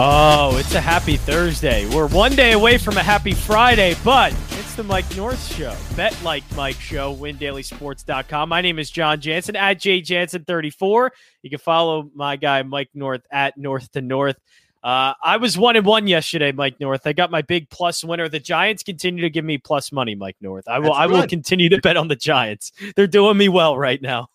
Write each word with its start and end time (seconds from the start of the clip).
Oh, 0.00 0.56
it's 0.58 0.76
a 0.76 0.80
happy 0.80 1.16
Thursday. 1.16 1.84
We're 1.92 2.06
one 2.06 2.36
day 2.36 2.52
away 2.52 2.78
from 2.78 2.96
a 2.96 3.02
happy 3.02 3.32
Friday, 3.32 3.96
but 4.04 4.32
it's 4.50 4.76
the 4.76 4.84
Mike 4.84 5.16
North 5.16 5.44
Show. 5.56 5.74
Bet 5.96 6.16
like 6.22 6.44
Mike 6.54 6.78
Show, 6.78 7.16
windailysports.com. 7.16 8.48
My 8.48 8.60
name 8.60 8.78
is 8.78 8.92
Jon 8.92 9.20
Jansen 9.20 9.56
at 9.56 9.80
jjansen34. 9.80 11.10
You 11.42 11.50
can 11.50 11.58
follow 11.58 12.08
my 12.14 12.36
guy 12.36 12.62
Mike 12.62 12.90
North 12.94 13.22
at 13.32 13.58
North 13.58 13.90
to 13.90 14.00
North. 14.00 14.36
Uh, 14.84 15.14
I 15.20 15.38
was 15.38 15.58
one 15.58 15.74
and 15.74 15.84
one 15.84 16.06
yesterday, 16.06 16.52
Mike 16.52 16.78
North. 16.78 17.04
I 17.04 17.12
got 17.12 17.32
my 17.32 17.42
big 17.42 17.68
plus 17.68 18.04
winner. 18.04 18.28
The 18.28 18.38
Giants 18.38 18.84
continue 18.84 19.22
to 19.22 19.30
give 19.30 19.44
me 19.44 19.58
plus 19.58 19.90
money, 19.90 20.14
Mike 20.14 20.36
North. 20.40 20.68
I 20.68 20.78
will. 20.78 20.92
I 20.92 21.06
will 21.06 21.26
continue 21.26 21.70
to 21.70 21.80
bet 21.80 21.96
on 21.96 22.06
the 22.06 22.14
Giants. 22.14 22.70
They're 22.94 23.08
doing 23.08 23.36
me 23.36 23.48
well 23.48 23.76
right 23.76 24.00
now 24.00 24.28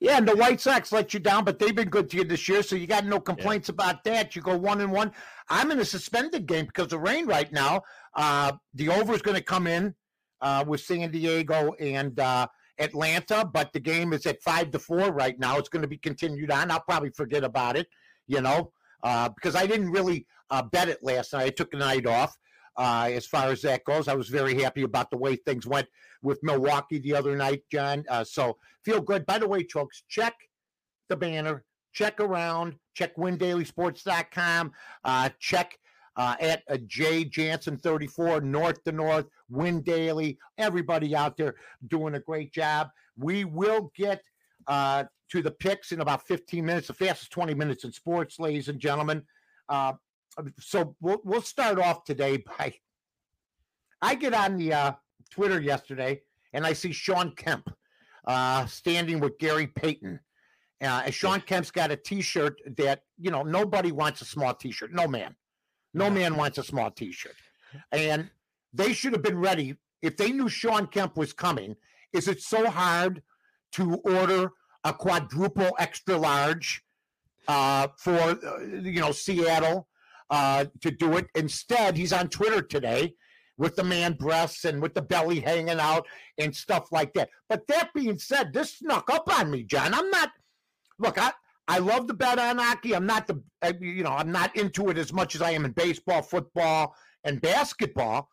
yeah, 0.00 0.18
and 0.18 0.28
the 0.28 0.36
White 0.36 0.60
Sox 0.60 0.92
let 0.92 1.14
you 1.14 1.20
down, 1.20 1.44
but 1.44 1.58
they've 1.58 1.74
been 1.74 1.88
good 1.88 2.10
to 2.10 2.16
you 2.16 2.24
this 2.24 2.48
year, 2.48 2.62
so 2.62 2.76
you 2.76 2.86
got 2.86 3.04
no 3.04 3.20
complaints 3.20 3.68
yeah. 3.68 3.74
about 3.74 4.04
that. 4.04 4.34
You 4.34 4.42
go 4.42 4.56
one 4.56 4.80
and 4.80 4.92
one. 4.92 5.12
I'm 5.48 5.70
in 5.70 5.80
a 5.80 5.84
suspended 5.84 6.46
game 6.46 6.66
because 6.66 6.92
of 6.92 7.00
rain 7.00 7.26
right 7.26 7.52
now. 7.52 7.82
Uh, 8.14 8.52
the 8.74 8.88
over 8.88 9.14
is 9.14 9.22
going 9.22 9.36
to 9.36 9.42
come 9.42 9.66
in 9.66 9.94
uh, 10.40 10.64
with 10.66 10.80
San 10.80 11.10
Diego 11.10 11.74
and 11.80 12.18
uh, 12.18 12.46
Atlanta, 12.78 13.48
but 13.52 13.72
the 13.72 13.80
game 13.80 14.12
is 14.12 14.26
at 14.26 14.42
five 14.42 14.70
to 14.72 14.78
four 14.78 15.12
right 15.12 15.38
now. 15.38 15.58
It's 15.58 15.68
going 15.68 15.82
to 15.82 15.88
be 15.88 15.98
continued 15.98 16.50
on. 16.50 16.70
I'll 16.70 16.80
probably 16.80 17.10
forget 17.10 17.44
about 17.44 17.76
it, 17.76 17.86
you 18.26 18.40
know, 18.40 18.72
uh, 19.02 19.28
because 19.30 19.54
I 19.54 19.66
didn't 19.66 19.90
really 19.90 20.26
uh, 20.50 20.62
bet 20.62 20.88
it 20.88 20.98
last 21.02 21.32
night. 21.32 21.46
I 21.46 21.50
took 21.50 21.74
a 21.74 21.78
night 21.78 22.06
off. 22.06 22.36
Uh, 22.76 23.10
as 23.12 23.26
far 23.26 23.50
as 23.50 23.62
that 23.62 23.84
goes, 23.84 24.08
I 24.08 24.14
was 24.14 24.28
very 24.28 24.60
happy 24.60 24.82
about 24.82 25.10
the 25.10 25.16
way 25.16 25.36
things 25.36 25.66
went 25.66 25.88
with 26.22 26.42
Milwaukee 26.42 26.98
the 26.98 27.14
other 27.14 27.36
night, 27.36 27.62
Jon. 27.70 28.04
Uh, 28.08 28.24
so 28.24 28.56
feel 28.84 29.00
good. 29.00 29.26
By 29.26 29.38
the 29.38 29.48
way, 29.48 29.64
folks, 29.64 30.02
check 30.08 30.34
the 31.08 31.16
banner, 31.16 31.64
check 31.92 32.20
around, 32.20 32.76
check 32.94 33.14
windailysports.com, 33.16 34.72
uh, 35.04 35.28
check 35.38 35.78
uh, 36.16 36.36
at 36.40 36.62
a 36.68 36.78
J 36.78 37.24
Jansen 37.24 37.76
34, 37.76 38.40
North 38.40 38.82
to 38.84 38.92
North, 38.92 39.26
Win 39.48 39.82
Daily. 39.82 40.38
Everybody 40.58 41.14
out 41.14 41.36
there 41.36 41.54
doing 41.88 42.14
a 42.14 42.20
great 42.20 42.52
job. 42.52 42.88
We 43.16 43.44
will 43.44 43.92
get 43.96 44.22
uh, 44.66 45.04
to 45.30 45.42
the 45.42 45.50
picks 45.50 45.92
in 45.92 46.00
about 46.00 46.26
15 46.26 46.64
minutes, 46.64 46.88
the 46.88 46.94
fastest 46.94 47.32
20 47.32 47.54
minutes 47.54 47.84
in 47.84 47.92
sports, 47.92 48.38
ladies 48.38 48.68
and 48.68 48.78
gentlemen. 48.78 49.22
Uh, 49.68 49.94
so 50.58 50.96
we'll, 51.00 51.20
we'll 51.24 51.42
start 51.42 51.78
off 51.78 52.04
today 52.04 52.38
by 52.38 52.74
I 54.02 54.14
get 54.14 54.34
on 54.34 54.56
the 54.56 54.72
uh, 54.72 54.92
Twitter 55.30 55.60
yesterday 55.60 56.20
and 56.52 56.66
I 56.66 56.72
see 56.72 56.92
Shawn 56.92 57.32
Kemp 57.32 57.70
uh, 58.26 58.66
standing 58.66 59.20
with 59.20 59.38
Gary 59.38 59.66
Payton. 59.66 60.20
Uh, 60.82 61.10
Shawn 61.10 61.40
Kemp's 61.40 61.70
got 61.70 61.90
a 61.90 61.96
T-shirt 61.96 62.60
that 62.76 63.02
you 63.18 63.30
know 63.30 63.42
nobody 63.42 63.92
wants 63.92 64.20
a 64.20 64.24
small 64.24 64.54
T-shirt. 64.54 64.92
No 64.92 65.06
man, 65.06 65.34
no 65.92 66.10
man 66.10 66.36
wants 66.36 66.58
a 66.58 66.64
small 66.64 66.90
T-shirt, 66.90 67.36
and 67.92 68.30
they 68.72 68.92
should 68.92 69.12
have 69.12 69.22
been 69.22 69.38
ready 69.38 69.76
if 70.02 70.16
they 70.16 70.30
knew 70.30 70.48
Shawn 70.48 70.86
Kemp 70.86 71.16
was 71.16 71.32
coming. 71.32 71.76
Is 72.12 72.28
it 72.28 72.42
so 72.42 72.68
hard 72.70 73.22
to 73.72 73.94
order 74.04 74.50
a 74.84 74.92
quadruple 74.92 75.74
extra 75.78 76.16
large 76.16 76.82
uh, 77.48 77.88
for 77.96 78.12
uh, 78.12 78.60
you 78.60 79.00
know 79.00 79.12
Seattle 79.12 79.88
uh, 80.30 80.66
to 80.80 80.90
do 80.90 81.16
it? 81.16 81.26
Instead, 81.34 81.96
he's 81.96 82.12
on 82.12 82.28
Twitter 82.28 82.62
today 82.62 83.14
with 83.56 83.76
the 83.76 83.84
man 83.84 84.14
breasts 84.14 84.64
and 84.64 84.82
with 84.82 84.94
the 84.94 85.02
belly 85.02 85.40
hanging 85.40 85.78
out 85.78 86.06
and 86.38 86.54
stuff 86.54 86.90
like 86.90 87.12
that. 87.14 87.28
But 87.48 87.66
that 87.68 87.90
being 87.94 88.18
said, 88.18 88.52
this 88.52 88.78
snuck 88.78 89.10
up 89.10 89.32
on 89.38 89.50
me, 89.50 89.62
Jon. 89.62 89.94
I'm 89.94 90.10
not. 90.10 90.30
Look, 90.98 91.18
I 91.18 91.32
I 91.66 91.78
love 91.78 92.06
the 92.06 92.14
bet 92.14 92.38
on 92.38 92.58
hockey. 92.58 92.94
I'm 92.94 93.06
not 93.06 93.26
the 93.26 93.42
uh, 93.62 93.72
you 93.80 94.02
know 94.02 94.12
I'm 94.12 94.32
not 94.32 94.56
into 94.56 94.88
it 94.90 94.98
as 94.98 95.12
much 95.12 95.34
as 95.34 95.42
I 95.42 95.52
am 95.52 95.64
in 95.64 95.72
baseball, 95.72 96.22
football, 96.22 96.94
and 97.24 97.40
basketball. 97.40 98.28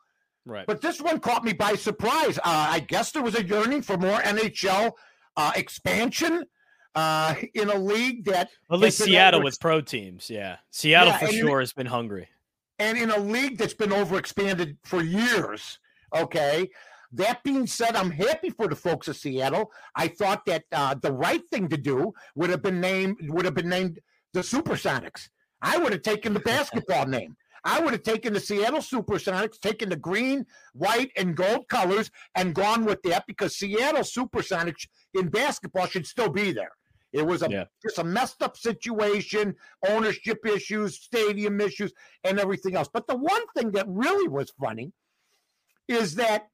Right. 0.46 0.66
But 0.66 0.81
this 0.81 1.00
one 1.00 1.19
caught 1.19 1.44
me 1.44 1.53
by 1.53 1.75
surprise. 1.75 2.38
Uh, 2.40 2.41
I 2.46 2.80
guess 2.80 3.12
there 3.12 3.22
was 3.22 3.35
a 3.35 3.46
yearning 3.46 3.84
for 3.84 3.97
more 3.97 4.19
NHL 4.19 4.94
uh, 5.38 5.51
expansion 5.56 6.46
uh, 6.96 7.35
in 7.53 7.69
a 7.69 7.78
league 7.78 8.25
that 8.25 8.50
at 8.72 8.79
least 8.79 9.00
Seattle 9.00 9.44
with 9.44 9.59
pro 9.59 9.81
teams. 9.81 10.29
Yeah, 10.29 10.57
Seattle 10.72 11.13
yeah, 11.13 11.18
for 11.19 11.28
sure 11.28 11.59
has 11.59 11.74
been 11.74 11.88
hungry 11.88 12.29
and 12.81 12.97
in 12.97 13.12
a 13.12 13.19
league 13.19 13.59
that's 13.59 13.75
been 13.75 13.91
overexpanded 13.91 14.75
for 14.84 15.03
years. 15.03 15.78
Okay. 16.16 16.68
That 17.12 17.44
being 17.44 17.68
said, 17.68 17.96
I'm 17.96 18.09
happy 18.09 18.50
for 18.50 18.68
the 18.68 18.75
folks 18.75 19.07
of 19.07 19.16
Seattle. 19.16 19.72
I 19.96 20.07
thought 20.07 20.46
that 20.47 20.63
uh, 20.72 20.96
the 20.96 21.12
right 21.12 21.44
thing 21.51 21.68
to 21.69 21.78
do 21.78 22.12
would 22.35 22.50
have 22.50 22.63
been 22.63 22.81
named 22.81 23.18
would 23.30 23.46
have 23.46 23.53
been 23.53 23.69
named 23.69 24.00
the 24.34 24.40
Supersonics. 24.40 25.30
I 25.62 25.78
would 25.78 25.91
have 25.91 26.01
taken 26.01 26.34
the 26.34 26.40
basketball 26.53 27.06
name. 27.06 27.35
I 27.63 27.80
would 27.80 27.94
have 27.94 28.01
taken 28.01 28.34
the 28.34 28.40
Seattle 28.40 28.80
Supersonics, 28.80 29.59
taken 29.59 29.90
the 29.90 29.96
green, 29.96 30.47
white, 30.74 31.12
and 31.16 31.38
gold 31.38 31.68
colors, 31.68 32.09
and 32.34 32.56
gone 32.56 32.85
with 32.85 33.03
that 33.03 33.28
because 33.28 33.56
Seattle 33.56 34.01
Supersonics 34.01 34.88
in 35.13 35.30
basketball 35.30 35.85
should 35.85 36.07
still 36.07 36.30
be 36.30 36.51
there. 36.51 36.72
It 37.14 37.26
was 37.26 37.42
a 37.42 37.50
yeah. 37.50 37.66
just 37.84 37.98
a 37.98 38.04
messed 38.04 38.42
up 38.42 38.56
situation, 38.56 39.56
ownership 39.88 40.46
issues, 40.46 41.00
stadium 41.00 41.60
issues, 41.60 41.92
and 42.24 42.40
everything 42.40 42.76
else. 42.76 42.90
But 42.92 43.08
the 43.08 43.18
one 43.18 43.42
thing 43.56 43.72
that 43.72 43.86
really 43.88 44.30
was 44.30 44.52
funny 44.60 44.94
is 45.88 46.16
that 46.16 46.48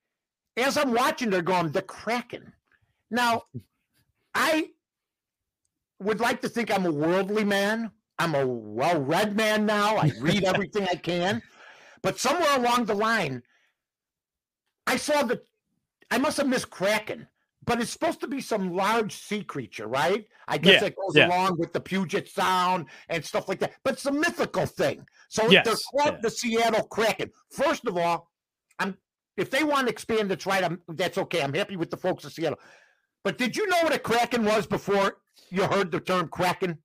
as 0.55 0.77
I'm 0.77 0.93
watching, 0.93 1.29
they're 1.29 1.43
going 1.43 1.71
the 1.71 1.83
Kraken. 1.83 2.51
Now, 3.11 3.43
I 4.33 4.69
would 5.99 6.19
like 6.19 6.41
to 6.41 6.49
think 6.49 6.71
I'm 6.71 6.85
a 6.85 6.91
worldly 6.91 7.43
man. 7.43 7.91
I'm 8.19 8.33
a 8.33 8.45
well-read 8.45 9.35
man 9.35 9.67
now. 9.67 9.97
I 9.97 10.11
read 10.19 10.43
everything 10.45 10.87
I 10.89 10.95
can. 10.95 11.41
But 12.01 12.19
somewhere 12.19 12.57
along 12.57 12.85
the 12.85 12.95
line, 12.95 13.43
I 14.87 14.97
saw 14.97 15.23
the. 15.23 15.41
I 16.09 16.17
must 16.17 16.37
have 16.37 16.47
missed 16.47 16.69
Kraken 16.69 17.27
but 17.67 17.81
it's 17.81 17.91
supposed 17.91 18.21
to 18.21 18.27
be 18.27 18.39
some 18.39 18.73
large 18.73 19.13
sea 19.13 19.43
creature, 19.43 19.87
right? 19.87 20.25
I 20.47 20.57
guess 20.57 20.81
yeah, 20.81 20.87
it 20.87 20.95
goes 20.95 21.15
yeah. 21.15 21.27
along 21.27 21.57
with 21.57 21.73
the 21.73 21.81
Puget 21.81 22.29
Sound 22.29 22.85
and 23.09 23.23
stuff 23.23 23.49
like 23.49 23.59
that. 23.59 23.73
But 23.83 23.95
it's 23.95 24.05
a 24.05 24.11
mythical 24.11 24.65
thing. 24.65 25.05
So 25.27 25.51
yes, 25.51 25.65
they're 25.65 25.75
called 25.91 26.15
yeah. 26.15 26.21
the 26.21 26.29
Seattle 26.29 26.87
Kraken. 26.87 27.29
First 27.51 27.85
of 27.85 27.97
all, 27.97 28.31
I'm 28.79 28.97
if 29.35 29.51
they 29.51 29.65
want 29.65 29.87
to 29.87 29.91
expand 29.91 30.31
that's 30.31 30.45
right, 30.45 30.63
I'm 30.63 30.79
that's 30.87 31.17
okay. 31.17 31.43
I'm 31.43 31.53
happy 31.53 31.75
with 31.75 31.91
the 31.91 31.97
folks 31.97 32.23
of 32.23 32.31
Seattle. 32.31 32.57
But 33.25 33.37
did 33.37 33.57
you 33.57 33.67
know 33.67 33.81
what 33.83 33.93
a 33.93 33.99
Kraken 33.99 34.45
was 34.45 34.65
before 34.65 35.17
you 35.49 35.63
heard 35.63 35.91
the 35.91 35.99
term 35.99 36.29
Kraken? 36.29 36.77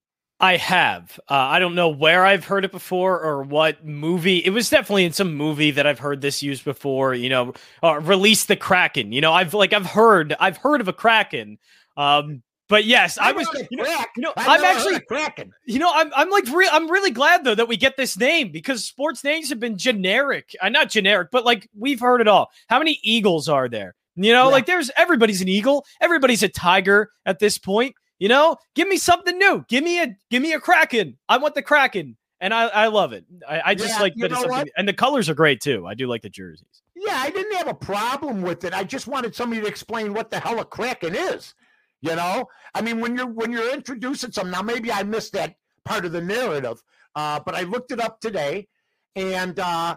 I 0.43 0.57
have. 0.57 1.21
Uh, 1.31 1.35
I 1.35 1.61
don't 1.61 1.77
know 1.77 1.89
where 1.89 2.27
I've 2.27 2.45
heard 2.45 2.65
it 2.65 2.73
before 2.73 3.21
or 3.23 3.45
what 3.45 3.87
movie. 3.87 4.39
It 4.39 4.51
was 4.51 4.69
definitely 4.69 5.05
in 5.05 5.13
some 5.13 5.35
movie 5.37 5.71
that 5.71 5.87
I've 5.87 6.01
heard 6.01 6.21
this 6.21 6.43
used 6.43 6.65
before. 6.65 7.15
You 7.15 7.29
know, 7.29 7.55
uh, 7.81 8.01
release 8.01 8.47
the 8.47 8.57
Kraken. 8.57 9.13
You 9.13 9.21
know, 9.21 9.33
I've 9.33 9.55
like 9.55 9.73
I've 9.73 9.87
heard 9.87 10.35
I've 10.41 10.57
heard 10.57 10.81
of 10.81 10.89
a 10.89 10.93
Kraken. 10.93 11.59
Um, 11.97 12.43
but 12.69 12.85
yes, 12.85 13.19
I, 13.19 13.29
I 13.29 13.33
was. 13.33 13.49
You 13.71 13.77
know, 13.77 13.85
you 14.17 14.23
know 14.23 14.33
I'm 14.37 14.65
actually 14.65 14.99
cracking. 15.01 15.53
You 15.65 15.79
know, 15.79 15.93
I'm 15.95 16.11
I'm 16.13 16.29
like 16.29 16.49
re- 16.53 16.71
I'm 16.73 16.91
really 16.91 17.13
glad 17.13 17.45
though 17.45 17.55
that 17.55 17.69
we 17.69 17.77
get 17.77 17.97
this 17.97 18.19
name 18.19 18.51
because 18.51 18.85
sports 18.85 19.23
names 19.23 19.49
have 19.51 19.61
been 19.61 19.79
generic. 19.79 20.57
Uh, 20.61 20.71
not 20.71 20.91
generic, 20.91 21.29
but 21.31 21.45
like 21.45 21.69
we've 21.79 22.01
heard 22.01 22.21
it 22.21 22.27
all. 22.27 22.51
How 22.69 22.79
many 22.79 22.99
Eagles 23.05 23.49
are 23.49 23.69
there? 23.69 23.95
You 24.17 24.33
know, 24.33 24.47
yeah. 24.47 24.53
like 24.53 24.67
there's 24.67 24.91
everybody's 24.97 25.41
an 25.41 25.49
Eagle, 25.49 25.87
everybody's 26.01 26.43
a 26.43 26.49
Tiger 26.49 27.13
at 27.25 27.39
this 27.39 27.59
point. 27.59 27.95
You 28.23 28.29
know, 28.29 28.57
give 28.77 28.87
me 28.87 28.99
something 28.99 29.37
new. 29.37 29.65
Give 29.69 29.83
me 29.83 30.01
a 30.01 30.17
give 30.31 30.43
me 30.43 30.53
a 30.53 30.61
Kraken. 30.61 31.19
I 31.29 31.39
want 31.39 31.57
the 31.57 31.63
Kraken, 31.63 32.17
and 32.41 32.55
I 32.55 32.69
I 32.69 32.87
love 32.87 33.13
it. 33.13 33.25
I, 33.49 33.63
I 33.65 33.75
just 33.75 33.97
yeah, 33.97 34.01
like 34.01 34.15
that. 34.19 34.31
something, 34.31 34.69
and 34.77 34.87
the 34.87 34.93
colors 34.93 35.29
are 35.29 35.35
great 35.35 35.61
too. 35.61 35.89
I 35.89 35.95
do 35.95 36.07
like 36.07 36.23
the 36.23 36.31
jerseys. 36.31 36.83
Yeah, 36.95 37.17
I 37.17 37.31
didn't 37.31 37.57
have 37.57 37.67
a 37.67 37.75
problem 37.75 38.41
with 38.43 38.63
it. 38.63 38.75
I 38.75 38.85
just 38.85 39.09
wanted 39.09 39.35
somebody 39.35 39.61
to 39.63 39.67
explain 39.67 40.15
what 40.15 40.31
the 40.31 40.39
hell 40.39 40.61
a 40.61 40.65
Kraken 40.65 41.17
is. 41.17 41.53
You 42.01 42.15
know, 42.15 42.47
I 42.77 42.81
mean, 42.81 43.01
when 43.01 43.17
you're 43.17 43.27
when 43.27 43.51
you're 43.51 43.75
introducing 43.75 44.31
some 44.31 44.53
now, 44.53 44.63
maybe 44.63 44.93
I 44.93 45.03
missed 45.03 45.33
that 45.33 45.57
part 45.85 46.05
of 46.05 46.13
the 46.13 46.23
narrative, 46.23 46.81
uh, 47.17 47.41
but 47.45 47.57
I 47.57 47.63
looked 47.63 47.91
it 47.91 47.99
up 47.99 48.21
today, 48.21 48.69
and 49.17 49.59
uh, 49.59 49.97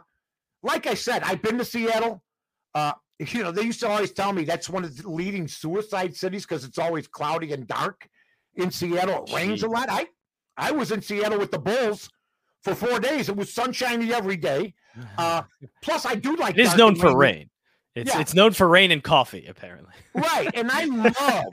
like 0.63 0.88
I 0.88 0.95
said, 0.95 1.21
I've 1.21 1.44
been 1.44 1.60
to 1.60 1.66
Seattle. 1.66 2.24
Uh, 2.74 2.94
you 3.19 3.44
know, 3.44 3.51
they 3.51 3.62
used 3.62 3.81
to 3.81 3.88
always 3.88 4.13
tell 4.13 4.33
me 4.33 4.45
that's 4.45 4.68
one 4.68 4.83
of 4.83 4.98
the 4.98 5.07
leading 5.07 5.48
suicide 5.48 6.16
cities 6.16 6.44
because 6.44 6.66
it's 6.66 6.80
always 6.80 7.07
cloudy 7.07 7.54
and 7.54 7.68
dark 7.68 8.10
in 8.57 8.72
Seattle. 8.72 9.25
It 9.25 9.34
rains 9.34 9.63
a 9.63 9.68
lot. 9.68 9.90
I 9.90 10.07
I 10.57 10.72
was 10.72 10.92
in 10.92 11.02
Seattle 11.02 11.40
with 11.40 11.52
the 11.52 11.60
Bulls 11.60 12.10
for 12.63 12.75
four 12.75 13.00
days. 13.00 13.30
It 13.30 13.36
was 13.36 13.54
sunshiny 13.54 14.13
every 14.13 14.38
day. 14.38 14.74
Uh, 15.18 15.42
plus, 15.81 16.06
I 16.06 16.16
do 16.16 16.38
like. 16.38 16.57
It 16.57 16.62
is 16.62 16.78
known 16.78 16.96
for 16.96 17.18
rain. 17.18 17.50
It's 17.96 18.13
yeah. 18.13 18.22
it's 18.22 18.34
known 18.34 18.54
for 18.54 18.68
rain 18.68 18.92
and 18.92 19.04
coffee, 19.04 19.46
apparently. 19.46 19.92
right, 20.13 20.50
and 20.54 20.69
I 20.72 20.86
love 21.19 21.46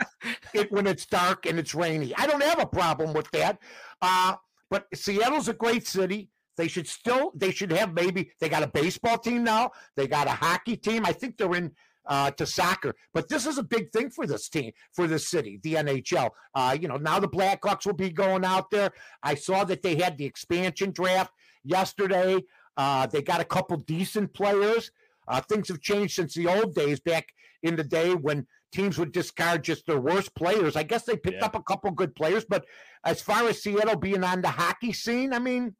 it 0.54 0.70
when 0.70 0.86
it's 0.86 1.06
dark 1.06 1.46
and 1.46 1.58
it's 1.58 1.74
rainy. 1.74 2.14
I 2.16 2.28
don't 2.28 2.42
have 2.42 2.60
a 2.60 2.66
problem 2.66 3.12
with 3.12 3.28
that. 3.32 3.58
Uh, 4.00 4.36
but 4.70 4.86
Seattle's 4.94 5.48
a 5.48 5.54
great 5.54 5.88
city. 5.88 6.30
They 6.56 6.68
should 6.68 6.86
still 6.86 7.32
they 7.34 7.50
should 7.50 7.72
have 7.72 7.94
maybe 7.94 8.30
they 8.40 8.48
got 8.48 8.62
a 8.62 8.68
baseball 8.68 9.18
team 9.18 9.44
now. 9.44 9.70
They 9.96 10.06
got 10.06 10.26
a 10.26 10.30
hockey 10.30 10.76
team. 10.76 11.06
I 11.06 11.12
think 11.12 11.36
they're 11.36 11.54
in 11.54 11.72
uh, 12.06 12.30
to 12.32 12.46
soccer. 12.46 12.94
But 13.12 13.28
this 13.28 13.46
is 13.46 13.58
a 13.58 13.62
big 13.62 13.90
thing 13.90 14.10
for 14.10 14.26
this 14.26 14.48
team, 14.48 14.72
for 14.92 15.06
this 15.06 15.28
city, 15.28 15.60
the 15.62 15.74
NHL. 15.74 16.30
Uh, 16.54 16.76
you 16.80 16.88
know, 16.88 16.96
now 16.96 17.18
the 17.18 17.28
Blackhawks 17.28 17.86
will 17.86 17.94
be 17.94 18.10
going 18.10 18.44
out 18.44 18.70
there. 18.70 18.90
I 19.22 19.34
saw 19.34 19.64
that 19.64 19.82
they 19.82 19.96
had 19.96 20.18
the 20.18 20.24
expansion 20.24 20.92
draft 20.92 21.32
yesterday. 21.64 22.42
Uh, 22.76 23.06
they 23.06 23.22
got 23.22 23.40
a 23.40 23.44
couple 23.44 23.76
decent 23.76 24.32
players. 24.34 24.90
Uh, 25.28 25.40
things 25.40 25.68
have 25.68 25.80
changed 25.80 26.14
since 26.14 26.34
the 26.34 26.48
old 26.48 26.74
days 26.74 27.00
back 27.00 27.28
in 27.62 27.76
the 27.76 27.84
day 27.84 28.14
when 28.14 28.46
teams 28.72 28.98
would 28.98 29.12
discard 29.12 29.62
just 29.62 29.86
their 29.86 30.00
worst 30.00 30.34
players. 30.34 30.76
I 30.76 30.82
guess 30.82 31.04
they 31.04 31.16
picked 31.16 31.38
yeah. 31.38 31.44
up 31.44 31.54
a 31.54 31.62
couple 31.62 31.90
good 31.92 32.14
players, 32.16 32.44
but 32.44 32.64
as 33.04 33.22
far 33.22 33.46
as 33.48 33.62
Seattle 33.62 33.96
being 33.96 34.24
on 34.24 34.42
the 34.42 34.48
hockey 34.48 34.92
scene, 34.92 35.32
I 35.32 35.38
mean, 35.38 35.76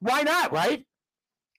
why 0.00 0.22
not, 0.22 0.52
right? 0.52 0.84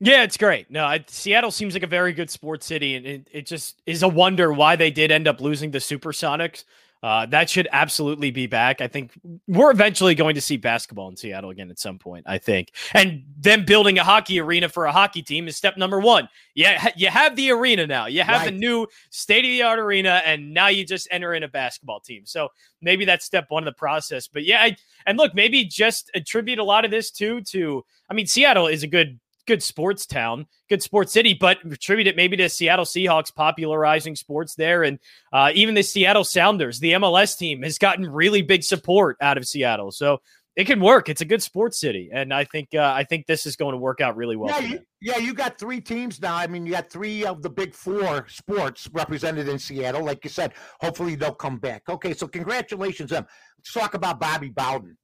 Yeah, 0.03 0.23
it's 0.23 0.35
great. 0.35 0.71
No, 0.71 0.85
I, 0.85 1.05
Seattle 1.07 1.51
seems 1.51 1.75
like 1.75 1.83
a 1.83 1.87
very 1.87 2.11
good 2.11 2.31
sports 2.31 2.65
city, 2.65 2.95
and 2.95 3.05
it, 3.05 3.27
it 3.31 3.45
just 3.45 3.83
is 3.85 4.01
a 4.01 4.07
wonder 4.07 4.51
why 4.51 4.75
they 4.75 4.89
did 4.89 5.11
end 5.11 5.27
up 5.27 5.39
losing 5.39 5.69
the 5.69 5.77
Supersonics. 5.77 6.63
Uh, 7.03 7.27
that 7.27 7.49
should 7.49 7.67
absolutely 7.71 8.31
be 8.31 8.47
back. 8.47 8.81
I 8.81 8.87
think 8.87 9.11
we're 9.47 9.71
eventually 9.71 10.15
going 10.15 10.35
to 10.35 10.41
see 10.41 10.57
basketball 10.57 11.07
in 11.09 11.17
Seattle 11.17 11.51
again 11.51 11.69
at 11.69 11.77
some 11.77 11.99
point. 11.99 12.25
I 12.27 12.39
think, 12.39 12.73
and 12.93 13.23
then 13.37 13.63
building 13.63 13.99
a 13.99 14.03
hockey 14.03 14.39
arena 14.39 14.69
for 14.69 14.85
a 14.85 14.91
hockey 14.91 15.21
team 15.21 15.47
is 15.47 15.55
step 15.55 15.77
number 15.77 15.99
one. 15.99 16.29
Yeah, 16.55 16.89
you 16.95 17.09
have 17.09 17.35
the 17.35 17.51
arena 17.51 17.85
now. 17.85 18.07
You 18.07 18.23
have 18.23 18.41
right. 18.41 18.45
the 18.45 18.57
new 18.57 18.87
state 19.11 19.45
of 19.45 19.49
the 19.49 19.61
art 19.61 19.79
arena, 19.79 20.23
and 20.25 20.51
now 20.51 20.67
you 20.67 20.83
just 20.83 21.07
enter 21.11 21.35
in 21.35 21.43
a 21.43 21.47
basketball 21.47 21.99
team. 21.99 22.25
So 22.25 22.49
maybe 22.81 23.05
that's 23.05 23.25
step 23.25 23.45
one 23.49 23.61
of 23.61 23.73
the 23.73 23.77
process. 23.77 24.27
But 24.27 24.45
yeah, 24.45 24.61
I, 24.61 24.75
and 25.05 25.17
look, 25.17 25.35
maybe 25.35 25.63
just 25.65 26.09
attribute 26.15 26.57
a 26.57 26.63
lot 26.63 26.85
of 26.85 26.91
this 26.91 27.11
too 27.11 27.41
to. 27.49 27.83
I 28.09 28.15
mean, 28.15 28.25
Seattle 28.25 28.67
is 28.67 28.81
a 28.81 28.87
good 28.87 29.19
good 29.51 29.61
sports 29.61 30.05
town, 30.05 30.45
good 30.69 30.81
sports 30.81 31.11
city, 31.11 31.33
but 31.33 31.57
attribute 31.69 32.07
it 32.07 32.15
maybe 32.15 32.37
to 32.37 32.47
Seattle 32.47 32.85
Seahawks 32.85 33.35
popularizing 33.35 34.15
sports 34.15 34.55
there. 34.55 34.81
And 34.81 34.97
uh, 35.33 35.51
even 35.53 35.75
the 35.75 35.83
Seattle 35.83 36.23
Sounders, 36.23 36.79
the 36.79 36.93
MLS 36.93 37.37
team, 37.37 37.63
has 37.63 37.77
gotten 37.77 38.09
really 38.09 38.41
big 38.41 38.63
support 38.63 39.17
out 39.19 39.37
of 39.37 39.45
Seattle. 39.45 39.91
So 39.91 40.21
it 40.55 40.67
can 40.67 40.79
work. 40.79 41.09
It's 41.09 41.19
a 41.19 41.25
good 41.25 41.43
sports 41.43 41.81
city, 41.81 42.09
and 42.13 42.33
I 42.33 42.45
think 42.45 42.69
uh, 42.73 42.93
I 42.95 43.03
think 43.03 43.25
this 43.25 43.45
is 43.45 43.57
going 43.57 43.71
to 43.73 43.77
work 43.77 43.99
out 43.99 44.15
really 44.15 44.35
well. 44.35 44.49
Yeah, 44.61 44.67
you, 44.67 44.79
yeah, 45.01 45.17
you 45.17 45.33
got 45.33 45.57
three 45.57 45.79
teams 45.79 46.21
now. 46.21 46.35
I 46.35 46.47
mean, 46.47 46.65
you 46.65 46.73
got 46.73 46.89
three 46.89 47.25
of 47.25 47.41
the 47.41 47.49
big 47.49 47.73
four 47.73 48.25
sports 48.29 48.89
represented 48.91 49.47
in 49.47 49.57
Seattle. 49.59 50.03
Like 50.03 50.23
you 50.23 50.29
said, 50.29 50.53
hopefully 50.81 51.15
they'll 51.15 51.33
come 51.33 51.57
back. 51.57 51.83
Okay, 51.87 52.13
so 52.13 52.27
congratulations 52.27 53.11
them. 53.11 53.25
Let's 53.57 53.73
talk 53.73 53.93
about 53.95 54.19
Bobby 54.19 54.49
Bowden. 54.49 54.97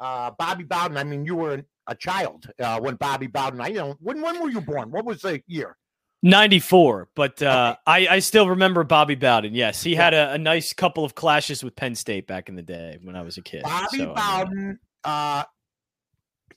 Uh, 0.00 0.30
Bobby 0.38 0.64
Bowden. 0.64 0.96
I 0.96 1.04
mean, 1.04 1.26
you 1.26 1.36
were 1.36 1.62
a 1.86 1.94
child 1.94 2.50
uh, 2.60 2.80
when 2.80 2.96
Bobby 2.96 3.26
Bowden. 3.26 3.60
I 3.60 3.68
you 3.68 3.74
know 3.74 3.96
when 4.00 4.20
when 4.20 4.40
were 4.40 4.50
you 4.50 4.60
born? 4.60 4.90
What 4.90 5.04
was 5.04 5.22
the 5.22 5.42
year? 5.46 5.76
94, 6.22 7.08
but 7.14 7.40
uh. 7.42 7.76
I, 7.86 8.08
I 8.08 8.18
still 8.18 8.48
remember 8.48 8.82
Bobby 8.84 9.14
Bowden. 9.14 9.54
Yes, 9.54 9.82
he 9.82 9.94
had 9.94 10.14
a, 10.14 10.32
a, 10.32 10.38
nice 10.38 10.72
couple 10.72 11.04
of 11.04 11.14
clashes 11.14 11.62
with 11.62 11.76
Penn 11.76 11.94
State 11.94 12.26
back 12.26 12.48
in 12.48 12.56
the 12.56 12.62
day 12.62 12.98
when 13.02 13.14
I 13.14 13.22
was 13.22 13.36
a 13.36 13.42
kid. 13.42 13.62
Bobby 13.62 13.98
so, 13.98 14.14
Bowden, 14.14 14.78
uh, 15.04 15.44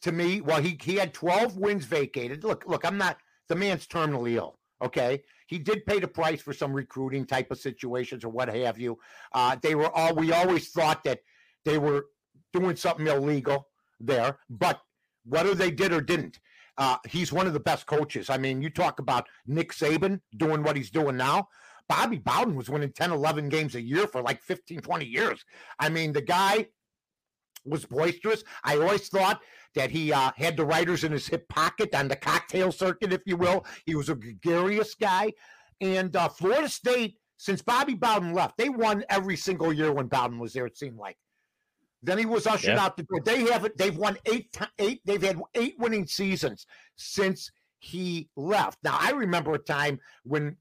to 0.01 0.11
me, 0.11 0.41
well, 0.41 0.61
he 0.61 0.77
he 0.81 0.95
had 0.95 1.13
12 1.13 1.57
wins 1.57 1.85
vacated. 1.85 2.43
Look, 2.43 2.63
look, 2.67 2.85
I'm 2.85 2.97
not 2.97 3.17
the 3.47 3.55
man's 3.55 3.85
terminally 3.85 4.35
ill. 4.35 4.57
Okay, 4.81 5.21
he 5.47 5.59
did 5.59 5.85
pay 5.85 5.99
the 5.99 6.07
price 6.07 6.41
for 6.41 6.53
some 6.53 6.73
recruiting 6.73 7.25
type 7.25 7.51
of 7.51 7.59
situations 7.59 8.23
or 8.23 8.29
what 8.29 8.47
have 8.47 8.79
you. 8.79 8.97
Uh, 9.33 9.57
they 9.61 9.75
were 9.75 9.89
all 9.89 10.15
we 10.15 10.31
always 10.31 10.69
thought 10.69 11.03
that 11.03 11.19
they 11.65 11.77
were 11.77 12.05
doing 12.53 12.75
something 12.75 13.07
illegal 13.07 13.67
there, 13.99 14.39
but 14.49 14.79
whether 15.25 15.55
they 15.55 15.71
did 15.71 15.91
or 15.91 16.01
didn't. 16.01 16.39
Uh, 16.77 16.97
he's 17.07 17.33
one 17.33 17.45
of 17.45 17.53
the 17.53 17.59
best 17.59 17.85
coaches. 17.85 18.29
I 18.29 18.37
mean, 18.37 18.61
you 18.61 18.69
talk 18.69 18.99
about 18.99 19.27
Nick 19.45 19.73
Saban 19.73 20.21
doing 20.37 20.63
what 20.63 20.77
he's 20.77 20.89
doing 20.89 21.17
now. 21.17 21.49
Bobby 21.89 22.19
Bowden 22.19 22.55
was 22.55 22.69
winning 22.69 22.93
10, 22.93 23.11
11 23.11 23.49
games 23.49 23.75
a 23.75 23.81
year 23.81 24.07
for 24.07 24.21
like 24.21 24.41
15, 24.43 24.79
20 24.79 25.05
years. 25.05 25.43
I 25.79 25.89
mean, 25.89 26.13
the 26.13 26.21
guy 26.21 26.67
was 27.65 27.85
boisterous. 27.85 28.43
I 28.63 28.77
always 28.77 29.09
thought 29.09 29.41
that 29.75 29.91
he 29.91 30.13
uh, 30.13 30.31
had 30.37 30.55
the 30.55 30.65
writers 30.65 31.03
in 31.03 31.11
his 31.11 31.27
hip 31.27 31.49
pocket 31.49 31.93
on 31.93 32.07
the 32.07 32.15
cocktail 32.15 32.71
circuit, 32.71 33.11
if 33.11 33.21
you 33.25 33.37
will. 33.37 33.65
He 33.85 33.95
was 33.95 34.09
a 34.09 34.15
gregarious 34.15 34.95
guy. 34.95 35.33
And 35.81 36.15
uh, 36.15 36.29
Florida 36.29 36.69
State, 36.69 37.17
since 37.37 37.61
Bobby 37.61 37.95
Bowden 37.95 38.33
left, 38.33 38.57
they 38.57 38.69
won 38.69 39.03
every 39.09 39.35
single 39.35 39.73
year 39.73 39.91
when 39.91 40.07
Bowden 40.07 40.39
was 40.39 40.53
there, 40.53 40.65
it 40.65 40.77
seemed 40.77 40.97
like. 40.97 41.17
Then 42.01 42.17
he 42.17 42.25
was 42.25 42.47
ushered 42.47 42.75
yeah. 42.75 42.83
out 42.83 42.97
the 42.97 43.03
door. 43.03 43.21
They 43.23 43.43
haven't. 43.43 43.77
They've 43.77 43.95
won 43.95 44.17
eight, 44.25 44.57
eight. 44.79 45.01
They've 45.05 45.21
had 45.21 45.41
eight 45.55 45.75
winning 45.77 46.07
seasons 46.07 46.65
since 46.95 47.51
he 47.79 48.29
left. 48.35 48.79
Now 48.83 48.97
I 48.99 49.11
remember 49.11 49.53
a 49.53 49.59
time 49.59 49.99
when 50.23 50.55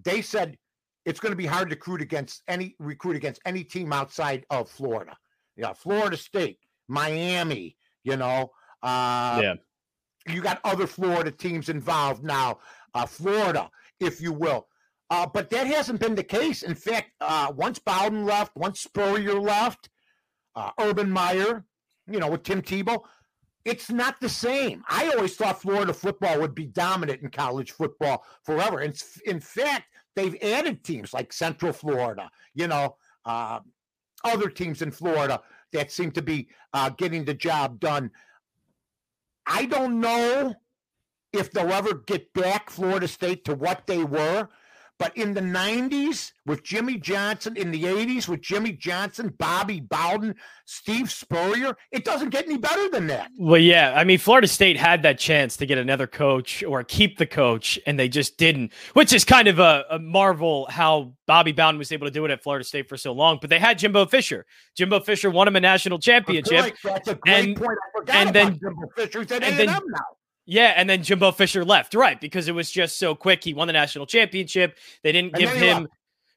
they 0.00 0.22
said 0.22 0.56
it's 1.04 1.20
going 1.20 1.32
to 1.32 1.36
be 1.36 1.46
hard 1.46 1.70
to 1.70 1.74
recruit 1.74 2.00
against 2.00 2.42
any 2.48 2.76
recruit 2.78 3.16
against 3.16 3.40
any 3.44 3.64
team 3.64 3.92
outside 3.92 4.46
of 4.50 4.68
Florida. 4.70 5.16
Yeah, 5.56 5.72
Florida 5.72 6.16
State, 6.16 6.58
Miami. 6.86 7.76
You 8.04 8.16
know, 8.16 8.50
uh, 8.82 9.40
yeah. 9.42 9.54
You 10.28 10.42
got 10.42 10.60
other 10.64 10.86
Florida 10.86 11.30
teams 11.30 11.68
involved 11.68 12.22
now. 12.22 12.58
Uh, 12.94 13.06
Florida, 13.06 13.70
if 13.98 14.20
you 14.20 14.32
will. 14.32 14.66
Uh, 15.10 15.26
but 15.26 15.48
that 15.50 15.66
hasn't 15.66 16.00
been 16.00 16.14
the 16.14 16.22
case. 16.22 16.62
In 16.62 16.74
fact, 16.74 17.12
uh, 17.20 17.50
once 17.56 17.78
Bowden 17.78 18.26
left, 18.26 18.54
once 18.54 18.80
Spurrier 18.80 19.40
left, 19.40 19.88
uh, 20.58 20.70
Urban 20.80 21.10
Meyer, 21.10 21.64
you 22.10 22.18
know, 22.18 22.28
with 22.28 22.42
Tim 22.42 22.60
Tebow. 22.60 23.02
It's 23.64 23.90
not 23.90 24.20
the 24.20 24.28
same. 24.28 24.82
I 24.88 25.08
always 25.10 25.36
thought 25.36 25.62
Florida 25.62 25.92
football 25.92 26.40
would 26.40 26.54
be 26.54 26.66
dominant 26.66 27.22
in 27.22 27.30
college 27.30 27.72
football 27.72 28.24
forever. 28.44 28.80
And 28.80 29.00
in 29.24 29.40
fact, 29.40 29.84
they've 30.16 30.36
added 30.42 30.82
teams 30.82 31.12
like 31.12 31.32
Central 31.32 31.72
Florida, 31.72 32.30
you 32.54 32.66
know, 32.66 32.96
uh, 33.24 33.60
other 34.24 34.48
teams 34.48 34.82
in 34.82 34.90
Florida 34.90 35.40
that 35.72 35.92
seem 35.92 36.10
to 36.12 36.22
be 36.22 36.48
uh, 36.72 36.90
getting 36.90 37.24
the 37.24 37.34
job 37.34 37.78
done. 37.78 38.10
I 39.46 39.66
don't 39.66 40.00
know 40.00 40.54
if 41.32 41.52
they'll 41.52 41.72
ever 41.72 41.94
get 41.94 42.32
back 42.32 42.70
Florida 42.70 43.06
State 43.06 43.44
to 43.44 43.54
what 43.54 43.86
they 43.86 44.02
were, 44.02 44.48
but 44.98 45.16
in 45.16 45.32
the 45.32 45.40
90s 45.40 46.32
with 46.44 46.64
Jimmy 46.64 46.98
Johnson, 46.98 47.56
in 47.56 47.70
the 47.70 47.84
80s 47.84 48.28
with 48.28 48.40
Jimmy 48.40 48.72
Johnson, 48.72 49.32
Bobby 49.38 49.80
Bowden, 49.80 50.34
Steve 50.64 51.10
Spurrier, 51.10 51.76
it 51.92 52.04
doesn't 52.04 52.30
get 52.30 52.46
any 52.46 52.58
better 52.58 52.88
than 52.90 53.06
that. 53.06 53.30
Well, 53.38 53.60
yeah. 53.60 53.94
I 53.94 54.04
mean, 54.04 54.18
Florida 54.18 54.48
State 54.48 54.76
had 54.76 55.02
that 55.02 55.18
chance 55.18 55.56
to 55.58 55.66
get 55.66 55.78
another 55.78 56.06
coach 56.06 56.64
or 56.64 56.82
keep 56.82 57.18
the 57.18 57.26
coach, 57.26 57.78
and 57.86 57.98
they 57.98 58.08
just 58.08 58.38
didn't, 58.38 58.72
which 58.94 59.12
is 59.12 59.24
kind 59.24 59.46
of 59.46 59.60
a, 59.60 59.84
a 59.90 59.98
marvel 59.98 60.66
how 60.68 61.12
Bobby 61.26 61.52
Bowden 61.52 61.78
was 61.78 61.92
able 61.92 62.06
to 62.06 62.10
do 62.10 62.24
it 62.24 62.30
at 62.30 62.42
Florida 62.42 62.64
State 62.64 62.88
for 62.88 62.96
so 62.96 63.12
long. 63.12 63.38
But 63.40 63.50
they 63.50 63.60
had 63.60 63.78
Jimbo 63.78 64.06
Fisher. 64.06 64.46
Jimbo 64.76 65.00
Fisher 65.00 65.30
won 65.30 65.46
him 65.46 65.56
a 65.56 65.60
national 65.60 65.98
championship. 66.00 66.74
That's 66.82 67.08
a 67.08 67.14
great 67.14 67.48
and, 67.48 67.56
point. 67.56 67.70
I 67.70 67.98
forgot 67.98 68.16
and 68.16 68.34
then, 68.34 68.58
Jimbo 68.58 68.88
Fisher. 68.96 69.20
He's 69.20 69.32
at 69.32 69.42
A&M 69.42 69.66
now. 69.66 70.00
Yeah, 70.50 70.72
and 70.74 70.88
then 70.88 71.02
Jimbo 71.02 71.32
Fisher 71.32 71.62
left, 71.62 71.92
right? 71.92 72.18
Because 72.18 72.48
it 72.48 72.52
was 72.52 72.70
just 72.70 72.98
so 72.98 73.14
quick. 73.14 73.44
He 73.44 73.52
won 73.52 73.66
the 73.66 73.74
national 73.74 74.06
championship. 74.06 74.78
They 75.02 75.12
didn't 75.12 75.34
and 75.34 75.40
give 75.40 75.50
him 75.50 75.88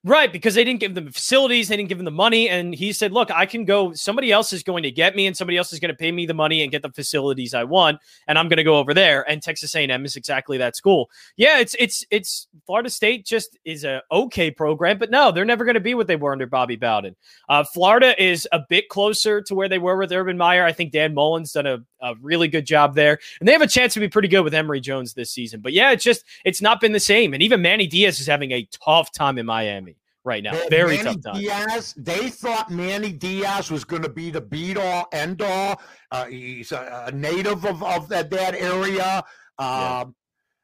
Right, 0.04 0.34
because 0.34 0.56
they 0.56 0.64
didn't 0.64 0.80
give 0.80 0.96
them 0.96 1.06
the 1.06 1.12
facilities, 1.12 1.68
they 1.68 1.78
didn't 1.78 1.90
give 1.90 2.00
him 2.00 2.06
the 2.06 2.12
money, 2.12 2.50
and 2.50 2.74
he 2.74 2.92
said, 2.92 3.12
"Look, 3.12 3.30
I 3.30 3.46
can 3.46 3.66
go. 3.66 3.94
Somebody 3.94 4.32
else 4.32 4.52
is 4.52 4.64
going 4.64 4.82
to 4.82 4.90
get 4.90 5.16
me, 5.16 5.28
and 5.28 5.38
somebody 5.38 5.58
else 5.60 5.72
is 5.74 5.80
going 5.80 5.92
to 5.92 5.96
pay 5.96 6.12
me 6.12 6.26
the 6.26 6.34
money 6.34 6.64
and 6.64 6.72
get 6.72 6.82
the 6.82 6.90
facilities 6.90 7.54
I 7.54 7.66
want, 7.66 8.00
and 8.28 8.40
I'm 8.40 8.48
going 8.48 8.58
to 8.58 8.64
go 8.64 8.80
over 8.80 8.96
there." 8.96 9.30
And 9.30 9.44
Texas 9.44 9.76
A&M 9.76 10.04
is 10.04 10.16
exactly 10.16 10.58
that 10.58 10.76
school. 10.76 11.08
Yeah, 11.38 11.60
it's 11.60 11.76
it's 11.78 12.04
it's 12.10 12.48
Florida 12.66 12.90
State 12.90 13.28
just 13.28 13.60
is 13.64 13.84
a 13.84 14.02
okay 14.12 14.50
program, 14.50 14.98
but 14.98 15.12
no, 15.12 15.32
they're 15.32 15.46
never 15.46 15.66
going 15.66 15.76
to 15.76 15.80
be 15.80 15.94
what 15.94 16.08
they 16.08 16.16
were 16.16 16.32
under 16.32 16.48
Bobby 16.48 16.78
Bowden. 16.78 17.16
Uh, 17.48 17.64
Florida 17.64 18.20
is 18.20 18.48
a 18.52 18.62
bit 18.70 18.90
closer 18.90 19.40
to 19.44 19.54
where 19.54 19.70
they 19.70 19.78
were 19.78 19.98
with 19.98 20.12
Urban 20.12 20.36
Meyer. 20.36 20.66
I 20.66 20.72
think 20.72 20.94
Dan 20.94 21.14
Mullen's 21.14 21.52
done 21.52 21.68
a, 21.68 21.78
a 22.02 22.16
really 22.22 22.48
good 22.48 22.66
job 22.66 22.96
there, 22.96 23.20
and 23.40 23.48
they 23.48 23.54
have 23.54 23.62
a 23.62 23.68
chance 23.68 23.94
to 23.94 24.00
be 24.00 24.10
pretty 24.10 24.30
good 24.30 24.42
with 24.42 24.56
Emory 24.56 24.82
Jones 24.82 25.14
this 25.14 25.30
season. 25.30 25.62
But 25.62 25.74
yeah, 25.74 25.92
it's 25.92 26.04
just 26.04 26.24
it's 26.44 26.60
not 26.60 26.82
been 26.82 26.92
the 26.92 27.00
same, 27.00 27.36
and 27.36 27.44
even 27.44 27.62
Manny 27.62 27.86
Diaz 27.86 28.20
is 28.20 28.26
having 28.26 28.52
a 28.52 28.68
tough 28.84 29.12
time 29.12 29.38
in 29.38 29.46
Miami 29.46 29.91
right 30.24 30.44
now. 30.44 30.60
Very 30.70 30.98
Manny 30.98 31.04
tough 31.04 31.34
time. 31.34 31.42
Diaz, 31.42 31.94
they 31.98 32.30
thought 32.30 32.70
Manny 32.70 33.12
Diaz 33.12 33.72
was 33.72 33.84
going 33.84 34.04
to 34.04 34.10
be 34.10 34.30
the 34.30 34.42
beat 34.42 34.78
all 34.78 35.08
end 35.12 35.42
all. 35.42 35.82
Uh, 36.12 36.26
he's 36.26 36.72
a, 36.72 37.06
a, 37.08 37.12
native 37.12 37.66
of, 37.66 37.84
of 37.84 38.10
that, 38.10 38.30
that 38.32 38.56
area. 38.56 39.24
yeah. 39.60 40.02
Um, 40.02 40.16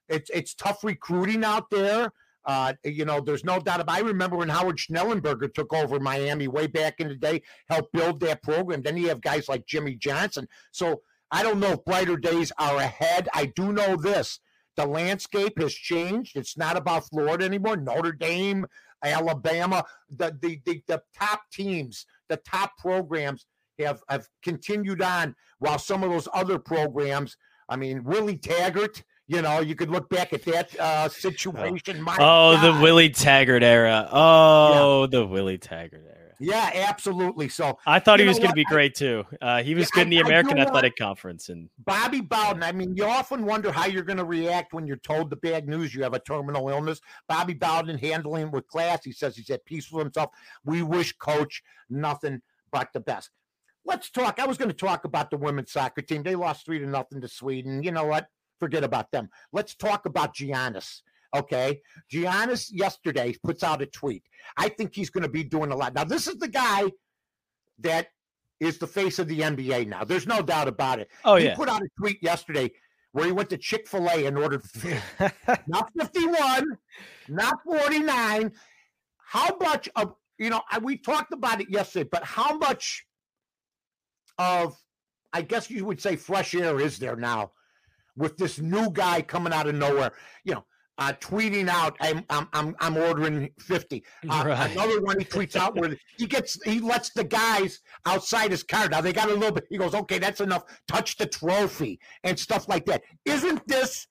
it's 0.09 0.29
it's 0.33 0.53
tough 0.53 0.83
recruiting 0.83 1.43
out 1.43 1.69
there. 1.69 2.11
Uh, 2.45 2.73
you 2.85 3.03
know, 3.03 3.19
there's 3.19 3.43
no 3.43 3.59
doubt 3.59 3.81
about. 3.81 3.97
I 3.97 3.99
remember 3.99 4.37
when 4.37 4.49
Howard 4.49 4.77
Schnellenberger 4.77 5.53
took 5.53 5.73
over 5.73 5.99
Miami 5.99 6.47
way 6.47 6.67
back 6.67 6.99
in 6.99 7.09
the 7.09 7.15
day, 7.15 7.41
helped 7.69 7.91
build 7.91 8.21
that 8.21 8.41
program. 8.41 8.81
Then 8.81 8.95
you 8.95 9.09
have 9.09 9.21
guys 9.21 9.49
like 9.49 9.65
Jimmy 9.65 9.95
Johnson. 9.95 10.47
So 10.71 11.01
I 11.29 11.43
don't 11.43 11.59
know 11.59 11.73
if 11.73 11.83
brighter 11.83 12.15
days 12.15 12.53
are 12.57 12.77
ahead. 12.77 13.27
I 13.33 13.47
do 13.47 13.73
know 13.73 13.97
this: 13.97 14.39
the 14.77 14.85
landscape 14.85 15.59
has 15.59 15.73
changed. 15.73 16.37
It's 16.37 16.57
not 16.57 16.77
about 16.77 17.09
Florida 17.09 17.43
anymore. 17.43 17.75
Notre 17.75 18.13
Dame, 18.13 18.65
Alabama, 19.03 19.85
the, 20.09 20.37
the, 20.41 20.59
the, 20.65 20.81
the 20.87 21.01
top 21.17 21.41
teams, 21.51 22.05
the 22.29 22.37
top 22.37 22.77
programs 22.77 23.45
have, 23.79 24.01
have 24.09 24.27
continued 24.43 25.01
on 25.01 25.35
while 25.59 25.79
some 25.79 26.03
of 26.03 26.09
those 26.09 26.27
other 26.33 26.59
programs, 26.59 27.37
I 27.69 27.75
mean, 27.75 28.03
Willie 28.03 28.37
Taggart, 28.37 29.03
you 29.27 29.41
know, 29.41 29.59
you 29.59 29.75
could 29.75 29.89
look 29.89 30.09
back 30.09 30.33
at 30.33 30.43
that 30.45 30.79
uh, 30.79 31.09
situation. 31.09 32.01
My 32.01 32.15
oh, 32.15 32.55
God. 32.55 32.63
the 32.63 32.81
Willie 32.81 33.09
Taggart 33.09 33.63
era. 33.63 34.07
Oh, 34.11 35.01
yeah. 35.01 35.07
the 35.07 35.25
Willie 35.25 35.57
Taggart 35.57 36.05
era. 36.05 36.26
Yeah, 36.39 36.69
absolutely. 36.73 37.49
So 37.49 37.77
I 37.85 37.99
thought 37.99 38.19
he 38.19 38.27
was 38.27 38.37
going 38.37 38.49
to 38.49 38.55
be 38.55 38.63
great 38.65 38.93
too. 38.93 39.25
Uh, 39.41 39.63
he 39.63 39.73
was 39.73 39.85
Yeah, 39.85 39.89
good 39.95 40.01
in 40.03 40.09
the 40.11 40.17
I- 40.17 40.21
I 40.21 40.25
American 40.25 40.57
want- 40.57 40.69
Athletic 40.69 40.95
Conference, 40.95 41.49
and 41.49 41.69
Bobby 41.79 42.21
Bowden, 42.21 42.61
I 42.63 42.71
mean, 42.71 42.95
you 42.95 43.05
often 43.05 43.45
wonder 43.45 43.71
how 43.71 43.85
you're 43.87 44.03
going 44.03 44.17
to 44.17 44.25
react 44.25 44.73
when 44.73 44.85
you're 44.85 44.97
told 44.97 45.29
the 45.29 45.35
bad 45.35 45.67
news 45.67 45.95
you 45.95 46.03
have 46.03 46.13
a 46.13 46.19
terminal 46.19 46.69
illness. 46.69 47.01
Bobby 47.27 47.53
Bowden 47.55 47.97
handling 47.97 48.47
it 48.47 48.51
with 48.51 48.67
class. 48.67 49.03
He 49.03 49.11
says 49.11 49.35
he's 49.35 49.49
at 49.49 49.65
peace 49.65 49.91
with 49.91 50.03
himself. 50.03 50.29
We 50.63 50.83
wish 50.83 51.13
coach 51.13 51.63
nothing 51.89 52.41
but 52.71 52.89
the 52.93 52.99
best. 52.99 53.31
Let's 53.85 54.09
talk. 54.11 54.39
I 54.39 54.45
was 54.45 54.57
going 54.57 54.69
to 54.69 54.75
talk 54.75 55.05
about 55.05 55.31
the 55.31 55.37
women's 55.37 55.71
soccer 55.71 56.01
team. 56.01 56.21
They 56.21 56.35
lost 56.35 56.65
three 56.65 56.77
to 56.79 56.85
nothing 56.85 57.21
to 57.21 57.27
Sweden. 57.27 57.81
You 57.81 57.91
know 57.91 58.03
what? 58.05 58.27
Forget 58.59 58.83
about 58.83 59.11
them. 59.11 59.29
Let's 59.53 59.73
talk 59.75 60.05
about 60.05 60.35
Giannis. 60.35 61.01
Okay. 61.35 61.81
Giannis 62.11 62.69
yesterday 62.71 63.35
puts 63.43 63.63
out 63.63 63.81
a 63.81 63.85
tweet. 63.85 64.23
I 64.57 64.69
think 64.69 64.95
he's 64.95 65.09
going 65.09 65.23
to 65.23 65.29
be 65.29 65.43
doing 65.43 65.71
a 65.71 65.75
lot. 65.75 65.93
Now, 65.93 66.03
this 66.03 66.27
is 66.27 66.35
the 66.35 66.47
guy 66.47 66.91
that 67.79 68.07
is 68.59 68.77
the 68.77 68.87
face 68.87 69.19
of 69.19 69.27
the 69.27 69.41
NBA 69.41 69.87
now. 69.87 70.03
There's 70.03 70.27
no 70.27 70.41
doubt 70.41 70.67
about 70.67 70.99
it. 70.99 71.09
oh 71.25 71.35
he 71.35 71.45
yeah, 71.45 71.55
put 71.55 71.69
out 71.69 71.81
a 71.81 71.87
tweet 71.99 72.21
yesterday 72.23 72.71
where 73.11 73.25
he 73.25 73.31
went 73.31 73.49
to 73.49 73.57
Chick 73.57 73.87
fil 73.87 74.07
A 74.07 74.25
and 74.25 74.37
ordered 74.37 74.63
not 75.67 75.91
51, 75.99 76.77
not 77.29 77.57
49. 77.63 78.51
How 79.17 79.57
much 79.59 79.89
of, 79.95 80.13
you 80.37 80.49
know, 80.49 80.61
we 80.81 80.97
talked 80.97 81.33
about 81.33 81.61
it 81.61 81.69
yesterday, 81.69 82.07
but 82.11 82.23
how 82.23 82.57
much 82.57 83.05
of, 84.37 84.77
I 85.33 85.41
guess 85.41 85.69
you 85.69 85.85
would 85.85 86.01
say, 86.01 86.15
fresh 86.15 86.55
air 86.55 86.79
is 86.79 86.97
there 86.99 87.15
now 87.15 87.51
with 88.15 88.37
this 88.37 88.59
new 88.59 88.89
guy 88.91 89.21
coming 89.21 89.53
out 89.53 89.67
of 89.67 89.75
nowhere? 89.75 90.13
You 90.43 90.55
know, 90.55 90.65
uh, 90.97 91.13
tweeting 91.19 91.67
out, 91.67 91.95
I'm, 92.01 92.23
I'm, 92.29 92.47
I'm, 92.53 92.75
I'm 92.79 92.97
ordering 92.97 93.49
50. 93.59 94.03
Uh, 94.29 94.43
Right. 94.47 94.71
Another 94.71 95.01
one 95.01 95.19
he 95.19 95.25
tweets 95.25 95.55
out 95.55 95.75
where 95.75 95.95
he 96.17 96.25
gets 96.25 96.61
he 96.63 96.79
lets 96.79 97.11
the 97.11 97.23
guys 97.23 97.81
outside 98.05 98.51
his 98.51 98.63
car. 98.63 98.87
Now 98.87 99.01
they 99.01 99.11
got 99.11 99.29
a 99.29 99.33
little 99.33 99.51
bit. 99.51 99.65
He 99.69 99.77
goes, 99.77 99.93
okay, 99.93 100.19
that's 100.19 100.41
enough. 100.41 100.63
Touch 100.87 101.17
the 101.17 101.25
trophy 101.25 101.99
and 102.23 102.39
stuff 102.39 102.69
like 102.69 102.85
that. 102.85 103.01
Isn't 103.25 103.67
this 103.67 104.07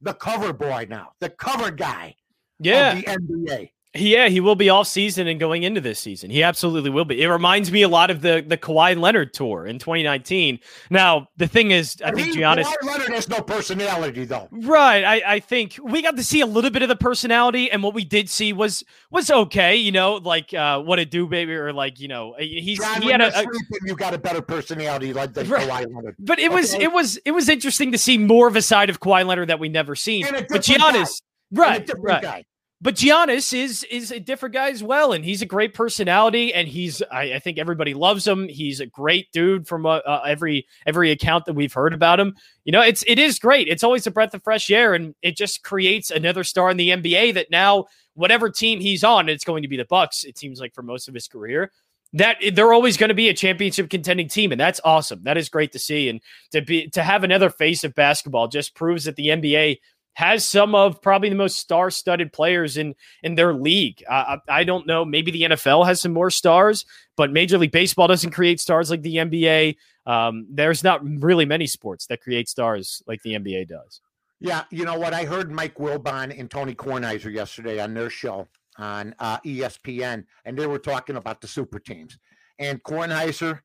the 0.00 0.14
cover 0.14 0.52
boy 0.52 0.86
now? 0.88 1.10
The 1.20 1.30
cover 1.30 1.70
guy 1.70 2.16
yeah. 2.58 2.92
of 2.92 2.96
the 2.96 3.02
NBA. 3.04 3.70
Yeah, 3.98 4.28
he 4.28 4.40
will 4.40 4.54
be 4.54 4.68
off 4.70 4.86
season 4.86 5.26
and 5.26 5.38
going 5.40 5.62
into 5.64 5.80
this 5.80 5.98
season. 5.98 6.30
He 6.30 6.42
absolutely 6.42 6.90
will 6.90 7.04
be. 7.04 7.20
It 7.20 7.26
reminds 7.28 7.72
me 7.72 7.82
a 7.82 7.88
lot 7.88 8.10
of 8.10 8.22
the 8.22 8.44
the 8.46 8.56
Kawhi 8.56 8.98
Leonard 8.98 9.34
tour 9.34 9.66
in 9.66 9.78
2019. 9.78 10.60
Now, 10.90 11.28
the 11.36 11.46
thing 11.46 11.70
is, 11.70 11.96
I 12.04 12.12
think 12.12 12.34
He- 12.34 12.40
Giannis. 12.40 12.64
Kawhi 12.64 12.84
Leonard 12.86 13.08
has 13.10 13.28
no 13.28 13.40
personality 13.42 14.24
though. 14.24 14.48
Right. 14.50 15.04
I, 15.04 15.34
I 15.34 15.40
think 15.40 15.78
we 15.82 16.02
got 16.02 16.16
to 16.16 16.22
see 16.24 16.40
a 16.40 16.46
little 16.46 16.70
bit 16.70 16.82
of 16.82 16.88
the 16.88 16.96
personality, 16.96 17.70
and 17.70 17.82
what 17.82 17.94
we 17.94 18.04
did 18.04 18.28
see 18.28 18.52
was 18.52 18.84
was 19.10 19.30
okay. 19.30 19.76
You 19.76 19.92
know, 19.92 20.14
like 20.14 20.54
uh, 20.54 20.80
what 20.80 20.98
a 20.98 21.04
do, 21.04 21.26
baby, 21.26 21.54
or 21.54 21.72
like 21.72 21.98
you 22.00 22.08
know, 22.08 22.34
he's 22.38 22.78
Jon, 22.78 23.02
he 23.02 23.10
had 23.10 23.20
a, 23.20 23.32
sleeping, 23.32 23.56
you 23.84 23.96
got 23.96 24.14
a 24.14 24.18
better 24.18 24.42
personality 24.42 25.12
like 25.12 25.34
Right. 25.36 25.46
Kawhi 25.68 25.94
Leonard. 25.94 26.16
but 26.18 26.38
it 26.38 26.52
was 26.52 26.74
Okay. 26.74 26.84
it 26.84 26.92
was 26.92 27.16
it 27.24 27.30
was 27.32 27.48
interesting 27.48 27.92
to 27.92 27.98
see 27.98 28.18
more 28.18 28.48
of 28.48 28.56
a 28.56 28.62
side 28.62 28.90
of 28.90 29.00
Kawhi 29.00 29.26
Leonard 29.26 29.48
that 29.48 29.58
we 29.58 29.68
never 29.68 29.94
seen. 29.94 30.26
But 30.30 30.48
guy. 30.48 30.58
Giannis, 30.60 31.20
a 31.20 31.60
right, 31.60 31.90
right. 31.98 32.22
guy. 32.22 32.44
But 32.80 32.94
Giannis 32.94 33.52
is 33.52 33.82
is 33.90 34.12
a 34.12 34.20
different 34.20 34.54
guy 34.54 34.70
as 34.70 34.84
well, 34.84 35.12
and 35.12 35.24
he's 35.24 35.42
a 35.42 35.46
great 35.46 35.74
personality, 35.74 36.54
and 36.54 36.68
he's 36.68 37.02
I, 37.10 37.34
I 37.34 37.38
think 37.40 37.58
everybody 37.58 37.92
loves 37.92 38.24
him. 38.24 38.48
He's 38.48 38.78
a 38.78 38.86
great 38.86 39.32
dude 39.32 39.66
from 39.66 39.84
uh, 39.84 39.96
uh, 39.98 40.22
every 40.24 40.64
every 40.86 41.10
account 41.10 41.46
that 41.46 41.54
we've 41.54 41.72
heard 41.72 41.92
about 41.92 42.20
him. 42.20 42.36
You 42.64 42.70
know, 42.70 42.80
it's 42.80 43.02
it 43.08 43.18
is 43.18 43.40
great. 43.40 43.66
It's 43.66 43.82
always 43.82 44.06
a 44.06 44.12
breath 44.12 44.32
of 44.32 44.44
fresh 44.44 44.70
air, 44.70 44.94
and 44.94 45.16
it 45.22 45.36
just 45.36 45.64
creates 45.64 46.12
another 46.12 46.44
star 46.44 46.70
in 46.70 46.76
the 46.76 46.90
NBA 46.90 47.34
that 47.34 47.50
now 47.50 47.86
whatever 48.14 48.48
team 48.48 48.80
he's 48.80 49.02
on, 49.02 49.28
it's 49.28 49.44
going 49.44 49.62
to 49.62 49.68
be 49.68 49.76
the 49.76 49.84
Bucks. 49.84 50.22
It 50.22 50.38
seems 50.38 50.60
like 50.60 50.72
for 50.72 50.82
most 50.82 51.08
of 51.08 51.14
his 51.14 51.26
career. 51.26 51.72
That 52.14 52.38
they're 52.54 52.72
always 52.72 52.96
going 52.96 53.08
to 53.08 53.14
be 53.14 53.28
a 53.28 53.34
championship 53.34 53.90
contending 53.90 54.28
team, 54.28 54.50
and 54.50 54.60
that's 54.60 54.80
awesome. 54.82 55.24
That 55.24 55.36
is 55.36 55.50
great 55.50 55.72
to 55.72 55.78
see, 55.80 56.08
and 56.08 56.20
to 56.52 56.62
be 56.62 56.88
to 56.90 57.02
have 57.02 57.24
another 57.24 57.50
face 57.50 57.82
of 57.82 57.94
basketball 57.94 58.46
just 58.46 58.74
proves 58.76 59.04
that 59.04 59.16
the 59.16 59.26
NBA 59.26 59.78
has 60.14 60.44
some 60.44 60.74
of 60.74 61.00
probably 61.00 61.28
the 61.28 61.36
most 61.36 61.58
star-studded 61.58 62.32
players 62.32 62.76
in 62.76 62.94
in 63.22 63.36
their 63.36 63.54
league. 63.54 64.02
Uh, 64.08 64.38
I, 64.48 64.64
don't 64.64 64.86
know. 64.86 65.04
Maybe 65.04 65.30
the 65.30 65.42
NFL 65.42 65.86
has 65.86 66.00
some 66.00 66.12
more 66.12 66.30
stars, 66.30 66.84
but 67.16 67.30
Major 67.30 67.56
League 67.56 67.70
Baseball 67.70 68.08
doesn't 68.08 68.32
create 68.32 68.60
stars 68.60 68.90
like 68.90 69.02
the 69.02 69.16
NBA. 69.16 69.76
Um, 70.06 70.46
there's 70.50 70.82
not 70.82 71.00
really 71.04 71.44
many 71.44 71.66
sports 71.66 72.06
that 72.06 72.20
create 72.20 72.48
stars 72.48 73.02
like 73.06 73.22
the 73.22 73.34
NBA 73.34 73.68
does. 73.68 74.00
Yeah, 74.40 74.64
you 74.70 74.84
know 74.84 74.98
what? 74.98 75.14
I 75.14 75.24
heard 75.24 75.50
Mike 75.50 75.76
Wilbon 75.76 76.38
and 76.38 76.50
Tony 76.50 76.74
Kornheiser 76.74 77.32
yesterday 77.32 77.80
on 77.80 77.94
their 77.94 78.10
show 78.10 78.48
on 78.78 79.14
uh, 79.18 79.38
ESPN, 79.40 80.24
and 80.44 80.56
they 80.56 80.66
were 80.66 80.78
talking 80.78 81.16
about 81.16 81.40
the 81.40 81.48
super 81.48 81.78
teams. 81.78 82.18
And 82.58 82.82
Kornheiser, 82.82 83.60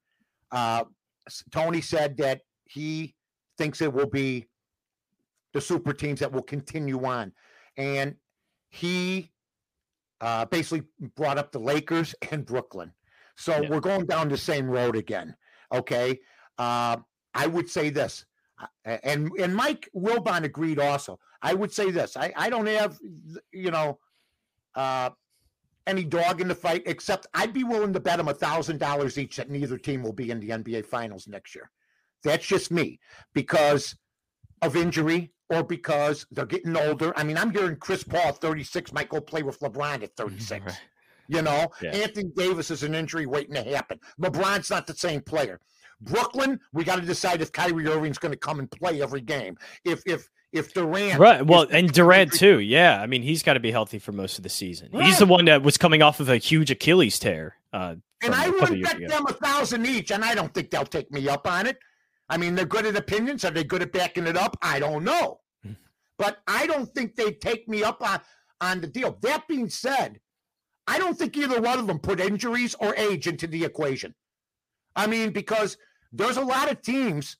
uh, 0.52 0.84
Tony 1.52 1.82
said 1.82 2.18
that 2.18 2.42
he 2.66 3.16
thinks 3.58 3.82
it 3.82 3.94
will 3.94 4.10
be 4.10 4.48
the 5.54 5.62
super 5.62 5.94
teams 5.94 6.20
that 6.20 6.32
will 6.32 6.42
continue 6.44 7.06
on. 7.06 7.32
And 7.78 8.16
he 8.70 9.32
uh, 10.22 10.46
basically 10.46 10.84
brought 11.16 11.38
up 11.38 11.52
the 11.52 11.60
Lakers 11.60 12.16
and 12.32 12.46
Brooklyn. 12.46 12.94
So 13.36 13.62
Yeah. 13.62 13.70
we're 13.70 13.80
going 13.80 14.06
down 14.06 14.30
the 14.30 14.38
same 14.38 14.70
road 14.70 14.96
again. 14.96 15.36
Okay. 15.72 16.20
Uh, 16.58 16.98
I 17.34 17.48
would 17.48 17.68
say 17.70 17.90
this, 17.90 18.26
uh, 18.62 18.98
and 19.04 19.32
and 19.40 19.56
Mike 19.56 19.90
Wilbon 19.96 20.44
agreed 20.44 20.78
also. 20.80 21.20
I 21.42 21.56
would 21.56 21.72
say 21.72 21.90
this. 21.90 22.16
I, 22.16 22.32
I 22.36 22.50
don't 22.52 22.68
have, 22.68 23.00
you 23.52 23.72
know, 23.72 23.98
uh, 24.76 25.10
any 25.88 26.04
dog 26.04 26.42
in 26.42 26.48
the 26.48 26.56
fight, 26.56 26.84
except 26.86 27.26
I'd 27.34 27.54
be 27.54 27.64
willing 27.64 27.92
to 27.94 28.00
bet 28.00 28.18
them 28.18 28.28
a 28.28 28.34
thousand 28.36 28.78
dollars 28.78 29.18
each 29.18 29.38
that 29.38 29.50
neither 29.50 29.80
team 29.80 30.04
will 30.04 30.14
be 30.14 30.30
in 30.30 30.40
the 30.40 30.50
NBA 30.50 30.86
Finals 30.86 31.28
next 31.28 31.56
year. 31.56 31.72
That's 32.24 32.46
just 32.46 32.70
me 32.72 33.00
because 33.34 33.96
of 34.62 34.76
injury 34.78 35.32
or 35.54 35.64
because 35.64 36.26
they're 36.32 36.46
getting 36.46 36.76
older. 36.76 37.14
I 37.18 37.24
mean, 37.24 37.38
I'm 37.38 37.52
hearing 37.52 37.76
Chris 37.78 38.04
Paul, 38.04 38.32
36, 38.32 38.92
might 38.94 39.10
go 39.10 39.22
play 39.22 39.44
with 39.44 39.60
LeBron 39.60 40.04
at 40.04 40.16
36. 40.18 40.66
Right. 40.66 40.82
You 41.28 41.42
know, 41.42 41.70
Yeah. 41.82 41.92
Anthony 41.92 42.32
Davis 42.36 42.70
is 42.72 42.84
an 42.84 42.94
injury 42.96 43.26
waiting 43.26 43.56
to 43.56 43.64
happen. 43.64 44.00
LeBron's 44.22 44.70
not 44.70 44.88
the 44.88 44.94
same 44.94 45.22
player. 45.22 45.60
Brooklyn, 46.02 46.60
we 46.74 46.84
got 46.84 46.98
to 46.98 47.06
decide 47.06 47.42
if 47.42 47.52
Kyrie 47.52 47.88
Irving's 47.88 48.18
going 48.18 48.34
to 48.34 48.38
come 48.38 48.60
and 48.60 48.70
play 48.70 49.02
every 49.02 49.22
game. 49.22 49.58
If 49.86 50.02
if 50.06 50.28
if 50.52 50.74
Durant, 50.74 51.18
Right. 51.20 51.44
Well, 51.46 51.66
and 51.72 51.92
Durant 51.92 52.34
too. 52.34 52.60
Yeah. 52.60 53.02
I 53.02 53.08
mean, 53.08 53.24
he's 53.24 53.42
got 53.42 53.54
to 53.54 53.60
be 53.60 53.72
healthy 53.72 54.00
for 54.00 54.12
most 54.12 54.38
of 54.38 54.44
the 54.44 54.50
season. 54.50 54.90
He's 54.92 55.18
the 55.18 55.26
one 55.26 55.46
that 55.46 55.64
was 55.64 55.78
coming 55.78 56.02
off 56.04 56.20
of 56.20 56.30
a 56.30 56.38
huge 56.38 56.70
Achilles 56.70 57.18
tear. 57.18 57.56
Uh, 57.72 57.96
and 58.22 58.36
I 58.36 58.50
wouldn't 58.50 58.84
bet 58.84 58.98
ago. 58.98 59.08
them 59.08 59.26
a 59.28 59.34
thousand 59.34 59.86
each, 59.88 60.12
and 60.12 60.24
I 60.24 60.36
don't 60.36 60.54
think 60.54 60.70
they'll 60.70 60.86
take 60.86 61.10
me 61.12 61.28
up 61.28 61.48
on 61.48 61.66
it. 61.68 61.78
I 62.30 62.38
mean, 62.38 62.54
they're 62.56 62.66
good 62.66 62.86
at 62.86 62.96
opinions. 62.96 63.44
Are 63.46 63.52
they 63.52 63.64
good 63.64 63.82
at 63.82 63.92
backing 63.92 64.28
it 64.28 64.38
up? 64.38 64.56
I 64.62 64.80
don't 64.80 65.04
know. 65.04 65.40
But 66.18 66.38
I 66.48 66.68
don't 66.68 66.94
think 66.94 67.16
they 67.16 67.32
take 67.32 67.68
me 67.68 67.84
up 67.84 68.02
on 68.02 68.22
on 68.62 68.82
the 68.82 68.88
deal. 68.88 69.18
That 69.22 69.48
being 69.48 69.70
said, 69.70 70.20
I 70.88 70.98
don't 70.98 71.18
think 71.18 71.36
either 71.38 71.62
one 71.62 71.80
of 71.80 71.88
them 71.88 72.00
put 72.00 72.20
injuries 72.20 72.76
or 72.80 72.96
age 72.96 73.28
into 73.28 73.48
the 73.48 73.64
equation. 73.64 74.14
I 74.96 75.08
mean, 75.08 75.32
because 75.32 75.78
there's 76.12 76.38
a 76.38 76.46
lot 76.46 76.72
of 76.72 76.82
teams 76.82 77.38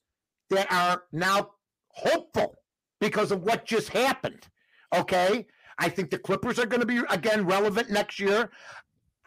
that 0.50 0.72
are 0.72 1.04
now 1.12 1.52
hopeful 1.90 2.56
because 3.00 3.32
of 3.32 3.42
what 3.44 3.66
just 3.66 3.90
happened. 3.90 4.48
Okay. 4.96 5.46
I 5.80 5.90
think 5.90 6.12
the 6.12 6.20
Clippers 6.20 6.60
are 6.60 6.66
going 6.66 6.82
to 6.82 6.86
be 6.86 7.02
again 7.10 7.46
relevant 7.46 7.90
next 7.90 8.20
year. 8.20 8.52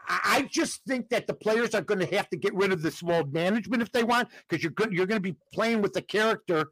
I 0.08 0.48
just 0.52 0.82
think 0.86 1.08
that 1.08 1.26
the 1.26 1.34
players 1.34 1.74
are 1.74 1.82
going 1.82 1.98
to 1.98 2.16
have 2.16 2.28
to 2.30 2.36
get 2.36 2.54
rid 2.54 2.72
of 2.72 2.80
this 2.80 3.02
load 3.02 3.32
management 3.32 3.82
if 3.82 3.90
they 3.90 4.04
want, 4.04 4.28
because 4.48 4.62
you're 4.62 4.72
good, 4.72 4.92
you're 4.92 5.06
going 5.06 5.20
to 5.20 5.32
be 5.32 5.36
playing 5.52 5.82
with 5.82 5.92
the 5.92 6.02
character 6.02 6.66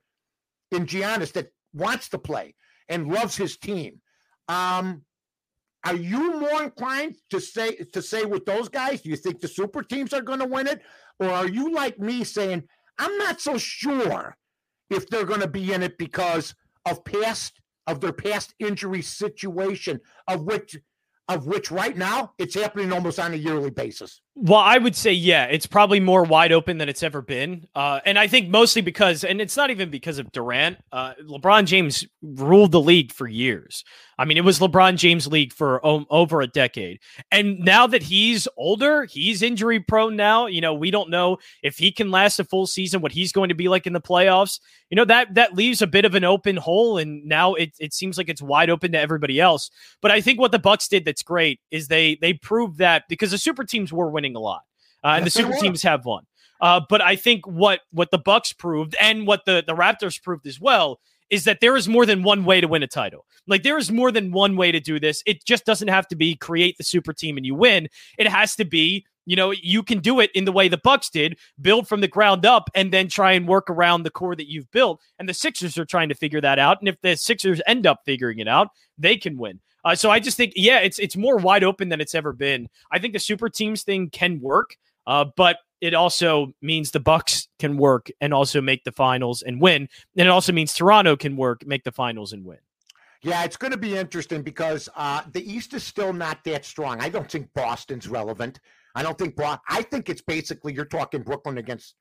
in 0.71 0.87
Giannis 0.87 1.33
that 1.33 1.51
wants 1.75 2.09
to 2.11 2.19
play 2.19 2.55
and 2.89 3.09
loves 3.09 3.37
his 3.37 3.57
team. 3.57 4.01
Um, 4.49 5.03
are 5.85 5.95
you 5.95 6.41
more 6.41 6.63
inclined 6.63 7.17
to 7.31 7.41
say 7.41 7.77
to 7.93 8.01
say 8.01 8.25
with 8.25 8.47
those 8.47 8.69
guys? 8.69 9.03
Do 9.03 9.11
you 9.11 9.17
think 9.17 9.41
the 9.41 9.49
super 9.49 9.83
teams 9.83 10.15
are 10.15 10.23
going 10.23 10.39
to 10.39 10.47
win 10.47 10.67
it, 10.67 10.81
or 11.19 11.29
are 11.29 11.49
you 11.49 11.73
like 11.73 11.99
me 11.99 12.25
saying 12.25 12.63
I'm 12.99 13.17
not 13.19 13.41
so 13.41 13.59
sure 13.59 14.37
if 14.91 15.09
they're 15.09 15.27
going 15.27 15.41
to 15.41 15.49
be 15.49 15.73
in 15.73 15.83
it 15.83 15.99
because 15.99 16.55
of 16.87 17.05
past 17.05 17.61
of 17.87 18.01
their 18.01 18.13
past 18.13 18.55
injury 18.59 19.03
situation, 19.03 20.01
of 20.27 20.45
which 20.45 20.79
of 21.29 21.47
which 21.47 21.71
right 21.71 21.97
now 21.97 22.33
it's 22.39 22.55
happening 22.55 22.93
almost 22.93 23.19
on 23.19 23.33
a 23.33 23.37
yearly 23.37 23.71
basis. 23.71 24.21
Well, 24.37 24.59
I 24.59 24.79
would 24.79 24.97
say, 24.97 25.13
yeah, 25.13 25.45
it's 25.45 25.67
probably 25.67 26.01
more 26.01 26.25
wide 26.25 26.51
open 26.51 26.79
than 26.79 26.89
it's 26.89 27.05
ever 27.05 27.23
been. 27.23 27.69
Uh, 27.73 28.01
and 28.05 28.19
I 28.19 28.27
think 28.27 28.49
mostly 28.49 28.83
because, 28.83 29.23
and 29.23 29.41
it's 29.41 29.57
not 29.57 29.71
even 29.71 29.91
because 29.91 30.19
of 30.19 30.33
Durant. 30.33 30.79
Uh, 30.91 31.15
LeBron 31.23 31.67
James 31.67 32.05
ruled 32.21 32.73
the 32.73 32.81
league 32.81 33.13
for 33.13 33.29
years. 33.29 33.85
I 34.19 34.25
mean, 34.25 34.37
it 34.37 34.45
was 34.45 34.61
LeBron 34.61 34.97
James' 34.97 35.27
league 35.27 35.53
for 35.53 35.81
over 35.85 36.41
a 36.41 36.47
decade. 36.47 37.01
And 37.31 37.59
now 37.61 37.87
that 37.87 38.03
he's 38.03 38.47
older, 38.57 39.05
he's 39.05 39.43
injury 39.43 39.81
prone 39.81 40.17
now. 40.17 40.47
You 40.47 40.61
know, 40.61 40.75
we 40.75 40.91
don't 40.91 41.11
know 41.11 41.39
if 41.63 41.79
he 41.79 41.91
can 41.91 42.11
last 42.11 42.39
a 42.39 42.45
full 42.45 42.67
season, 42.67 43.01
what 43.01 43.13
he's 43.13 43.33
going 43.33 43.49
to 43.49 43.55
be 43.55 43.69
like 43.69 43.87
in 43.87 43.93
the 43.93 44.01
playoffs. 44.01 44.61
You 44.91 44.97
know, 44.97 45.05
that 45.07 45.35
that 45.35 45.55
leaves 45.55 45.83
a 45.83 45.87
bit 45.87 46.05
of 46.05 46.15
an 46.15 46.25
open 46.25 46.57
hole. 46.57 46.99
And 46.99 47.25
now 47.25 47.55
it, 47.55 47.73
it 47.81 47.93
seems 47.93 48.17
like 48.17 48.29
it's 48.29 48.43
wide 48.43 48.71
open 48.71 48.93
to 48.93 49.01
everybody 49.01 49.41
else. 49.41 49.71
But 50.01 50.13
I 50.13 50.21
think 50.21 50.39
what 50.39 50.53
the 50.53 50.59
Bucks 50.59 50.87
did 50.87 51.05
that's 51.05 51.23
great 51.23 51.59
is 51.71 51.89
they 51.89 52.17
they 52.21 52.35
proved 52.35 52.79
that 52.79 53.05
because 53.09 53.33
the 53.33 53.39
super 53.39 53.65
teams 53.65 53.93
were 53.93 54.11
winning 54.11 54.24
a 54.37 54.41
lot, 54.41 54.63
uh, 55.03 55.09
and 55.17 55.27
the 55.27 55.31
super 55.31 55.53
teams 55.53 55.83
have 55.83 56.05
won. 56.05 56.25
Uh, 56.61 56.81
but 56.89 57.03
I 57.03 57.17
think 57.17 57.47
what 57.47 57.81
what 57.91 58.11
the 58.11 58.19
Bucks 58.19 58.53
proved 58.53 58.97
and 59.01 59.27
what 59.27 59.45
the 59.45 59.63
the 59.67 59.75
Raptors 59.75 60.23
proved 60.23 60.47
as 60.47 60.61
well 60.61 61.01
is 61.31 61.45
that 61.45 61.61
there 61.61 61.77
is 61.77 61.89
more 61.89 62.07
than 62.07 62.23
one 62.23 62.45
way 62.45 62.61
to 62.61 62.69
win 62.69 62.83
a 62.83 62.87
title. 62.87 63.27
Like 63.47 63.63
there 63.63 63.79
is 63.79 63.91
more 63.91 64.13
than 64.13 64.33
one 64.33 64.57
way 64.57 64.73
to 64.73 64.81
do 64.81 65.01
this. 65.01 65.23
It 65.27 65.45
just 65.45 65.65
doesn't 65.65 65.89
have 65.89 66.07
to 66.09 66.17
be 66.17 66.37
create 66.37 66.79
the 66.79 66.85
super 66.85 67.13
team 67.13 67.37
and 67.37 67.45
you 67.45 67.55
win. 67.55 67.89
It 68.19 68.29
has 68.29 68.55
to 68.57 68.65
be, 68.65 69.05
you 69.27 69.37
know, 69.37 69.51
you 69.51 69.83
can 69.83 69.99
do 69.99 70.21
it 70.21 70.31
in 70.35 70.45
the 70.45 70.53
way 70.53 70.69
the 70.69 70.79
Bucks 70.79 71.11
did, 71.11 71.39
build 71.61 71.89
from 71.89 72.01
the 72.01 72.09
ground 72.09 72.47
up 72.47 72.71
and 72.75 72.93
then 72.93 73.09
try 73.09 73.33
and 73.33 73.49
work 73.49 73.69
around 73.69 74.03
the 74.03 74.11
core 74.11 74.37
that 74.37 74.51
you've 74.51 74.71
built. 74.71 75.01
And 75.19 75.29
the 75.29 75.35
Sixers 75.35 75.77
are 75.79 75.85
trying 75.85 76.09
to 76.09 76.15
figure 76.15 76.41
that 76.41 76.59
out. 76.59 76.79
And 76.81 76.89
if 76.89 77.01
the 77.01 77.17
Sixers 77.17 77.61
end 77.67 77.87
up 77.87 78.01
figuring 78.05 78.39
it 78.39 78.49
out, 78.49 78.69
they 78.97 79.17
can 79.17 79.37
win. 79.37 79.61
Uh, 79.85 79.95
so 79.95 80.11
I 80.11 80.21
just 80.21 80.37
think, 80.37 80.55
yeah, 80.57 80.79
it's 80.79 80.99
it's 80.99 81.17
more 81.17 81.37
wide 81.37 81.65
open 81.65 81.89
than 81.89 82.01
it's 82.01 82.15
ever 82.15 82.33
been. 82.33 82.69
I 82.91 82.99
think 82.99 83.13
the 83.13 83.19
super 83.19 83.49
teams 83.49 83.83
thing 83.83 84.11
can 84.11 84.41
work, 84.41 84.77
uh, 85.07 85.27
but 85.37 85.59
it 85.81 85.93
also 85.93 86.55
means 86.63 86.91
the 86.91 87.01
Bucks 87.01 87.49
can 87.59 87.77
work 87.77 88.11
and 88.21 88.33
also 88.33 88.63
make 88.63 88.85
the 88.85 88.93
finals 88.93 89.43
and 89.43 89.61
win. 89.61 89.89
And 90.17 90.27
it 90.27 90.31
also 90.31 90.53
means 90.53 90.73
Toronto 90.73 91.17
can 91.17 91.37
work, 91.37 91.67
make 91.67 91.85
the 91.85 91.93
finals 91.93 92.33
and 92.33 92.45
win. 92.45 92.59
Yeah, 93.23 93.45
it's 93.45 93.57
going 93.57 93.71
to 93.71 93.79
be 93.79 93.97
interesting 93.97 94.43
because 94.43 94.89
uh, 94.97 95.23
the 95.33 95.51
East 95.51 95.75
is 95.75 95.83
still 95.83 96.13
not 96.13 96.43
that 96.45 96.65
strong. 96.65 97.01
I 97.01 97.09
don't 97.09 97.31
think 97.31 97.49
Boston's 97.55 98.09
relevant. 98.09 98.61
I 98.95 99.03
don't 99.03 99.19
think 99.19 99.37
Bo- 99.37 99.59
I 99.69 99.83
think 99.83 100.09
it's 100.09 100.23
basically 100.23 100.73
you're 100.73 100.85
talking 100.85 101.23
Brooklyn 101.23 101.59
against 101.59 101.95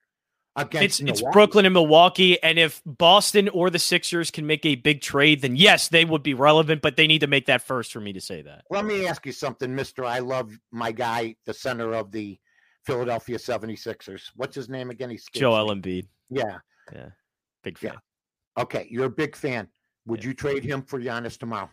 against 0.55 1.01
It's 1.01 1.21
it's 1.21 1.31
Brooklyn 1.31 1.65
and 1.65 1.73
Milwaukee, 1.73 2.41
and 2.41 2.59
if 2.59 2.81
Boston 2.85 3.49
or 3.49 3.69
the 3.69 3.79
Sixers 3.79 4.31
can 4.31 4.45
make 4.45 4.65
a 4.65 4.75
big 4.75 5.01
trade, 5.01 5.41
then 5.41 5.55
yes, 5.55 5.89
they 5.89 6.05
would 6.05 6.23
be 6.23 6.33
relevant. 6.33 6.81
But 6.81 6.95
they 6.95 7.07
need 7.07 7.19
to 7.19 7.27
make 7.27 7.47
that 7.47 7.61
first 7.61 7.91
for 7.91 7.99
me 7.99 8.13
to 8.13 8.21
say 8.21 8.41
that. 8.41 8.65
Let 8.69 8.85
me 8.85 9.07
ask 9.07 9.25
you 9.25 9.31
something, 9.31 9.73
Mister. 9.73 10.05
I 10.05 10.19
love 10.19 10.51
my 10.71 10.91
guy, 10.91 11.35
the 11.45 11.53
center 11.53 11.93
of 11.93 12.11
the 12.11 12.39
Philadelphia 12.85 13.37
76ers. 13.37 14.31
What's 14.35 14.55
his 14.55 14.69
name 14.69 14.89
again? 14.89 15.09
He's 15.09 15.25
Joel 15.33 15.73
Embiid, 15.73 16.07
Yeah. 16.29 16.59
Yeah, 16.93 17.09
big 17.63 17.77
fan. 17.77 17.97
Okay, 18.57 18.87
you're 18.89 19.05
a 19.05 19.09
big 19.09 19.35
fan. 19.35 19.69
Would 20.05 20.23
you 20.23 20.33
trade 20.33 20.63
him 20.63 20.81
for 20.83 20.99
Giannis 20.99 21.37
tomorrow? 21.37 21.69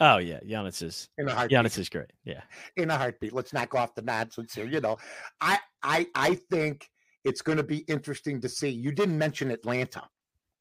Oh 0.00 0.16
yeah, 0.16 0.40
Giannis 0.40 0.82
is 0.82 1.10
In 1.18 1.28
a 1.28 1.34
heartbeat. 1.34 1.58
Giannis 1.58 1.78
is 1.78 1.90
great. 1.90 2.10
Yeah, 2.24 2.40
in 2.76 2.90
a 2.90 2.96
heartbeat. 2.96 3.34
Let's 3.34 3.52
knock 3.52 3.74
off 3.74 3.94
the 3.94 4.00
nonsense 4.00 4.54
here. 4.54 4.66
You 4.66 4.80
know, 4.80 4.96
I 5.42 5.58
I 5.82 6.06
I 6.14 6.34
think 6.50 6.88
it's 7.24 7.42
going 7.42 7.58
to 7.58 7.64
be 7.64 7.78
interesting 7.78 8.40
to 8.40 8.48
see. 8.48 8.68
You 8.68 8.92
didn't 8.92 9.18
mention 9.18 9.50
Atlanta, 9.50 10.08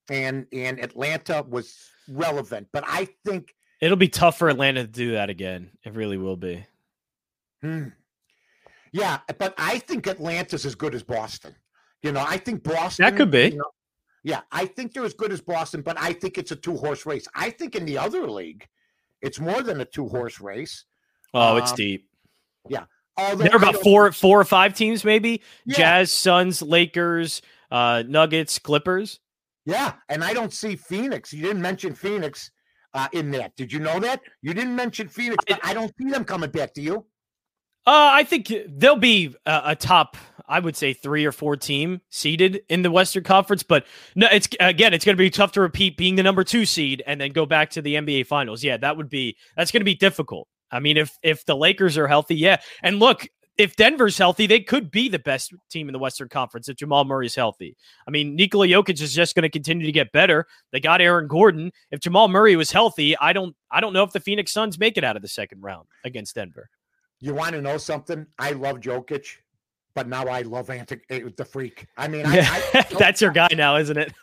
and 0.10 0.46
and 0.54 0.80
Atlanta 0.80 1.46
was 1.48 1.76
relevant, 2.10 2.68
but 2.72 2.84
I 2.88 3.08
think 3.26 3.54
it'll 3.82 3.98
be 3.98 4.10
tough 4.10 4.38
for 4.38 4.50
Atlanta 4.50 4.82
to 4.82 4.88
do 4.88 5.12
that 5.14 5.30
again. 5.30 5.72
It 5.84 5.94
really 5.96 6.18
will 6.18 6.38
be. 6.38 6.66
hmm, 7.62 7.88
yeah, 8.92 9.20
but 9.38 9.54
I 9.58 9.80
think 9.80 10.08
Atlanta's 10.08 10.66
as 10.66 10.76
good 10.76 10.96
as 10.96 11.04
Boston. 11.04 11.56
You 12.02 12.12
know, 12.12 12.24
I 12.26 12.38
think 12.38 12.64
Boston 12.64 13.06
that 13.06 13.16
could 13.18 13.32
be. 13.32 13.50
you 13.50 13.58
know, 13.58 13.72
yeah, 14.24 14.42
I 14.52 14.66
think 14.66 14.94
they're 14.94 15.06
as 15.06 15.14
good 15.14 15.32
as 15.32 15.42
Boston, 15.42 15.82
but 15.82 15.98
I 16.00 16.14
think 16.14 16.38
it's 16.38 16.52
a 16.52 16.56
two 16.56 16.76
horse 16.76 17.06
race. 17.06 17.28
I 17.36 17.50
think 17.50 17.76
in 17.76 17.86
the 17.86 17.98
other 17.98 18.30
league, 18.30 18.68
it's 19.22 19.40
more 19.40 19.62
than 19.62 19.82
a 19.82 19.86
two 19.86 20.08
horse 20.08 20.40
race. 20.40 20.86
Oh, 21.34 21.58
it's 21.58 21.72
Um, 21.72 21.78
deep. 23.20 23.30
Although 23.30 23.44
There 23.44 23.54
are 23.54 23.58
about 23.58 23.76
four, 23.78 24.12
four 24.12 24.40
or 24.40 24.46
five 24.46 24.74
teams, 24.74 25.04
maybe. 25.04 25.42
Yeah. 25.66 25.78
Jazz, 25.78 26.12
Suns, 26.12 26.62
Lakers, 26.62 27.42
uh, 27.72 28.04
Nuggets, 28.08 28.60
Clippers. 28.60 29.20
Yeah, 29.66 29.94
and 30.08 30.24
I 30.24 30.34
don't 30.34 30.54
see 30.54 30.76
Phoenix. 30.76 31.32
You 31.32 31.44
didn't 31.44 31.62
mention 31.62 31.94
Phoenix 31.94 32.52
uh, 32.94 33.08
in 33.14 33.32
that. 33.32 33.56
Did 33.56 33.72
you 33.72 33.80
know 33.80 34.00
that? 34.00 34.22
You 34.42 34.54
didn't 34.54 34.76
mention 34.76 35.08
Phoenix, 35.08 35.44
but 35.48 35.60
I 35.64 35.74
don't 35.74 35.94
see 35.98 36.10
them 36.10 36.26
coming 36.26 36.50
back 36.50 36.74
to 36.74 36.82
you. 36.82 37.06
Uh, 37.86 38.12
I 38.14 38.24
think 38.24 38.54
they'll 38.68 38.96
be 38.96 39.36
a, 39.46 39.62
a 39.66 39.76
top, 39.76 40.18
I 40.48 40.60
would 40.60 40.76
say, 40.76 40.94
three 40.94 41.26
or 41.26 41.32
four 41.32 41.56
team 41.56 42.02
seeded 42.10 42.62
in 42.70 42.82
the 42.82 42.92
Western 42.92 43.24
Conference. 43.24 43.64
But 43.64 43.86
no, 44.16 44.28
it's 44.32 44.48
again, 44.60 44.94
it's 44.94 45.06
going 45.06 45.16
to 45.16 45.22
be 45.22 45.30
tough 45.30 45.54
to 45.54 45.62
repeat 45.62 45.98
being 45.98 46.16
the 46.16 46.24
number 46.24 46.44
two 46.44 46.66
seed 46.66 47.02
and 47.08 47.20
then 47.20 47.32
go 47.32 47.46
back 47.46 47.72
to 47.72 47.82
the 47.82 47.96
NBA 47.96 48.28
Finals. 48.28 48.64
Yeah, 48.64 48.78
that 48.78 48.98
would 48.98 49.10
be 49.10 49.38
that's 49.56 49.72
going 49.72 49.82
to 49.82 49.86
be 49.86 49.96
difficult. 49.96 50.48
I 50.72 50.80
mean, 50.80 50.98
if 50.98 51.18
if 51.24 51.46
the 51.46 51.56
Lakers 51.56 51.98
are 51.98 52.08
healthy, 52.08 52.36
yeah, 52.36 52.58
and 52.84 53.00
look, 53.00 53.28
if 53.60 53.76
Denver's 53.76 54.18
healthy, 54.18 54.48
they 54.48 54.62
could 54.62 54.90
be 54.90 55.10
the 55.10 55.20
best 55.20 55.54
team 55.70 55.90
in 55.90 55.94
the 55.94 56.00
Western 56.00 56.30
Conference 56.30 56.70
if 56.70 56.78
Jamal 56.78 57.04
Murray's 57.04 57.36
healthy. 57.36 57.76
I 58.08 58.12
mean, 58.12 58.36
Nikola 58.36 58.68
Jokic 58.68 59.02
is 59.02 59.14
just 59.14 59.36
going 59.36 59.44
to 59.44 59.50
continue 59.50 59.86
to 59.86 59.92
get 59.92 60.14
better. 60.14 60.46
They 60.72 60.80
got 60.80 61.02
Aaron 61.02 61.28
Gordon. 61.28 61.72
If 61.92 62.00
Jamal 62.00 62.30
Murray 62.30 62.56
was 62.56 62.72
healthy, 62.72 63.18
I 63.18 63.34
don't 63.34 63.56
I 63.70 63.82
don't 63.82 63.94
know 63.94 64.04
if 64.04 64.14
the 64.14 64.22
Phoenix 64.22 64.54
Suns 64.54 64.80
make 64.80 64.98
it 64.98 65.04
out 65.04 65.18
of 65.18 65.22
the 65.22 65.28
second 65.28 65.62
round 65.62 65.88
against 66.06 66.36
Denver. 66.36 66.70
You 67.20 67.34
want 67.34 67.52
to 67.52 67.62
know 67.62 67.78
something? 67.78 68.26
I 68.40 68.52
love 68.52 68.78
Jokic, 68.78 69.28
but 69.94 70.08
now 70.08 70.26
I 70.26 70.44
love 70.44 70.70
eh, 70.70 70.86
the 70.88 71.46
freak. 71.46 71.86
I 71.98 72.08
mean, 72.08 72.26
I, 72.26 72.36
Yeah, 72.38 72.62
I, 72.74 72.86
that's 72.98 73.20
your 73.20 73.32
guy 73.32 73.50
now, 73.54 73.76
isn't 73.76 73.98
it? 73.98 74.14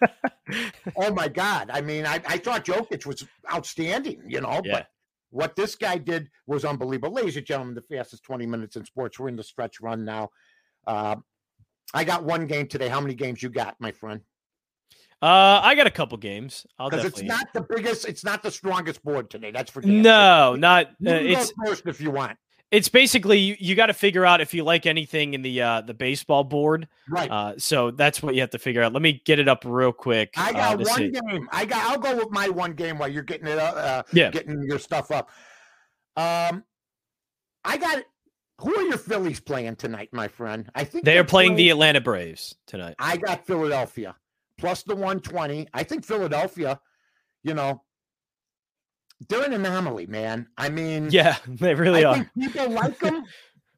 oh 0.97 1.13
my 1.13 1.29
God. 1.29 1.69
I 1.71 1.83
mean, 1.83 2.07
I, 2.07 2.23
I 2.27 2.39
thought 2.39 2.65
Jokic 2.65 3.05
was 3.05 3.27
outstanding, 3.53 4.23
you 4.27 4.41
know, 4.41 4.63
Yeah. 4.65 4.73
but 4.73 4.87
what 5.31 5.57
this 5.57 5.75
guy 5.75 5.99
did 5.99 6.31
was 6.47 6.65
unbelievable. 6.65 7.15
Ladies 7.15 7.37
and 7.37 7.47
gentlemen, 7.47 7.75
the 7.75 7.83
fastest 7.83 8.23
20 8.25 8.47
minutes 8.47 8.77
in 8.77 8.85
sports. 8.85 9.19
We're 9.19 9.29
in 9.29 9.37
the 9.37 9.43
stretch 9.43 9.81
run 9.81 10.05
now. 10.05 10.31
Uh, 10.87 11.17
I 11.95 12.05
got 12.05 12.25
one 12.25 12.47
game 12.47 12.69
today. 12.69 12.89
How 12.89 13.01
many 13.01 13.15
games 13.15 13.43
you 13.43 13.49
got, 13.49 13.77
my 13.81 13.93
friend? 13.93 14.21
Uh, 15.23 15.61
I 15.63 15.75
got 15.75 15.87
a 15.87 15.91
couple 15.91 16.19
games. 16.19 16.67
I'll 16.79 16.91
Because 16.91 17.07
it's 17.07 17.23
not 17.23 17.47
the 17.55 17.63
biggest, 17.63 18.07
it's 18.07 18.25
not 18.25 18.43
the 18.43 18.51
strongest 18.51 19.03
board 19.03 19.31
today. 19.31 19.51
That's 19.51 19.71
for 19.71 19.81
no, 19.83 20.55
not. 20.57 20.91
You 20.99 21.11
Uh, 21.11 21.15
it's 21.15 21.53
first 21.65 21.87
if 21.87 22.01
you 22.01 22.11
want. 22.11 22.37
It's 22.71 22.89
basically 22.89 23.39
you, 23.39 23.57
you 23.59 23.75
got 23.75 23.87
to 23.87 23.95
figure 23.95 24.27
out 24.27 24.41
if 24.41 24.53
you 24.53 24.65
like 24.65 24.87
anything 24.87 25.35
in 25.35 25.43
the 25.43 25.63
uh 25.63 25.81
the 25.83 25.95
baseball 25.95 26.45
board. 26.45 26.89
Right. 27.09 27.31
Uh, 27.31 27.55
so 27.59 27.91
that's 27.91 28.23
what 28.23 28.35
you 28.35 28.41
have 28.41 28.51
to 28.51 28.59
figure 28.59 28.83
out. 28.83 28.93
Let 28.93 29.03
me 29.03 29.23
get 29.25 29.39
it 29.39 29.49
up 29.49 29.63
real 29.65 29.93
quick. 29.93 30.35
I 30.37 30.51
uh, 30.51 30.53
got 30.53 30.79
to 30.79 30.85
one 30.85 30.97
see. 30.97 31.11
game. 31.11 31.49
I 31.53 31.65
got. 31.65 31.91
I'll 31.91 31.99
go 31.99 32.17
with 32.17 32.31
my 32.31 32.49
one 32.49 32.73
game 32.73 32.99
while 32.99 33.09
you're 33.09 33.23
getting 33.23 33.47
it. 33.47 33.59
Uh, 33.59 33.63
uh, 33.63 34.03
Yeah. 34.13 34.31
getting 34.31 34.63
your 34.63 34.79
stuff 34.79 35.11
up. 35.11 35.31
Um, 36.17 36.65
I 37.65 37.77
got. 37.77 38.03
Who 38.61 38.75
are 38.75 38.83
your 38.85 38.97
Phillies 38.99 39.39
playing 39.39 39.77
tonight, 39.77 40.09
my 40.13 40.29
friend? 40.29 40.69
I 40.75 40.83
think 40.85 41.05
They 41.05 41.13
they're 41.13 41.21
are 41.21 41.25
playing 41.25 41.57
the 41.57 41.69
Atlanta 41.69 42.01
Braves 42.01 42.55
tonight. 42.67 42.95
I 42.99 43.19
got 43.19 43.47
Philadelphia 43.47 44.17
plus 44.59 44.83
the 44.83 44.95
120. 44.95 45.69
I 45.75 45.83
think 45.83 46.05
Philadelphia. 46.05 46.81
You 47.43 47.55
know, 47.55 47.83
they're 49.29 49.45
an 49.45 49.53
anomaly, 49.53 50.07
man. 50.07 50.49
I 50.57 50.69
mean, 50.69 51.11
Yeah, 51.11 51.37
they 51.49 51.75
really 51.75 52.05
I 52.05 52.11
are. 52.11 52.15
think 52.17 52.29
people 52.35 52.71
like 52.71 52.99
them, 53.07 53.25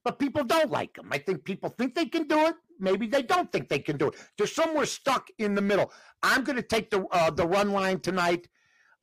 but 0.05 0.19
people 0.19 0.45
don't 0.45 0.71
like 0.71 0.95
them. 0.95 1.09
I 1.13 1.19
think 1.19 1.45
people 1.45 1.71
think 1.71 1.95
they 1.95 2.07
can 2.07 2.27
do 2.29 2.47
it. 2.47 2.55
Maybe 2.81 3.07
they 3.07 3.23
don't 3.23 3.51
think 3.51 3.69
they 3.69 3.81
can 3.81 3.97
do 3.97 4.09
it. 4.09 4.15
They're 4.37 4.47
somewhere 4.47 4.87
stuck 4.87 5.29
in 5.39 5.55
the 5.55 5.63
middle. 5.63 5.93
I'm 6.23 6.45
going 6.45 6.57
to 6.57 6.63
take 6.63 6.91
the 6.91 7.05
uh, 7.13 7.31
the 7.31 7.47
run 7.47 7.73
line 7.73 8.01
tonight 8.01 8.49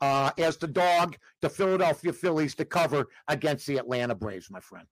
uh, 0.02 0.32
as 0.38 0.58
the 0.58 0.68
dog, 0.68 1.18
the 1.42 1.50
Philadelphia 1.50 2.14
Phillies 2.14 2.56
to 2.56 2.66
cover 2.66 3.08
against 3.28 3.66
the 3.68 3.78
Atlanta 3.78 4.16
Braves, 4.16 4.50
my 4.50 4.60
friend. 4.60 4.88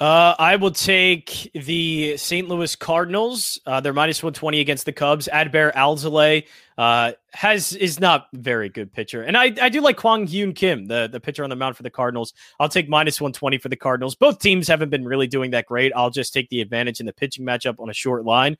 Uh, 0.00 0.34
I 0.38 0.56
will 0.56 0.72
take 0.72 1.50
the 1.54 2.16
St. 2.16 2.48
Louis 2.48 2.74
Cardinals. 2.74 3.60
Uh, 3.64 3.80
they're 3.80 3.92
minus 3.92 4.20
120 4.20 4.58
against 4.58 4.84
the 4.84 4.92
Cubs. 4.92 5.28
Adbert 5.32 5.74
Alzolay 5.74 6.46
uh, 6.76 7.12
has 7.32 7.72
is 7.74 8.00
not 8.00 8.26
very 8.32 8.68
good 8.68 8.92
pitcher, 8.92 9.22
and 9.22 9.36
I, 9.36 9.52
I 9.60 9.68
do 9.68 9.80
like 9.80 9.96
Kwang 9.96 10.26
Hyun 10.26 10.56
Kim, 10.56 10.86
the 10.86 11.08
the 11.10 11.20
pitcher 11.20 11.44
on 11.44 11.50
the 11.50 11.56
mound 11.56 11.76
for 11.76 11.84
the 11.84 11.90
Cardinals. 11.90 12.32
I'll 12.58 12.68
take 12.68 12.88
minus 12.88 13.20
120 13.20 13.58
for 13.58 13.68
the 13.68 13.76
Cardinals. 13.76 14.16
Both 14.16 14.40
teams 14.40 14.66
haven't 14.66 14.88
been 14.88 15.04
really 15.04 15.28
doing 15.28 15.52
that 15.52 15.66
great. 15.66 15.92
I'll 15.94 16.10
just 16.10 16.32
take 16.34 16.48
the 16.48 16.60
advantage 16.62 16.98
in 16.98 17.06
the 17.06 17.12
pitching 17.12 17.46
matchup 17.46 17.78
on 17.78 17.88
a 17.88 17.94
short 17.94 18.24
line. 18.24 18.56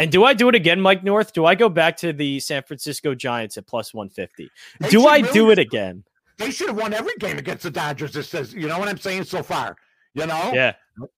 And 0.00 0.10
do 0.10 0.24
I 0.24 0.32
do 0.32 0.48
it 0.48 0.54
again, 0.54 0.80
Mike 0.80 1.04
North? 1.04 1.34
Do 1.34 1.44
I 1.44 1.54
go 1.54 1.68
back 1.68 1.98
to 1.98 2.12
the 2.14 2.40
San 2.40 2.62
Francisco 2.62 3.14
Giants 3.14 3.58
at 3.58 3.66
plus 3.66 3.92
150? 3.92 4.50
Do 4.88 5.06
I 5.06 5.18
really- 5.18 5.32
do 5.32 5.50
it 5.50 5.58
again? 5.58 6.04
They 6.38 6.50
should 6.50 6.68
have 6.68 6.78
won 6.78 6.94
every 6.94 7.14
game 7.18 7.36
against 7.36 7.64
the 7.64 7.70
Dodgers. 7.70 8.14
This 8.14 8.26
says, 8.30 8.54
you 8.54 8.66
know 8.66 8.78
what 8.78 8.88
I'm 8.88 8.96
saying 8.96 9.24
so 9.24 9.42
far. 9.42 9.76
You 10.14 10.26
know, 10.26 10.50
Yeah. 10.52 10.74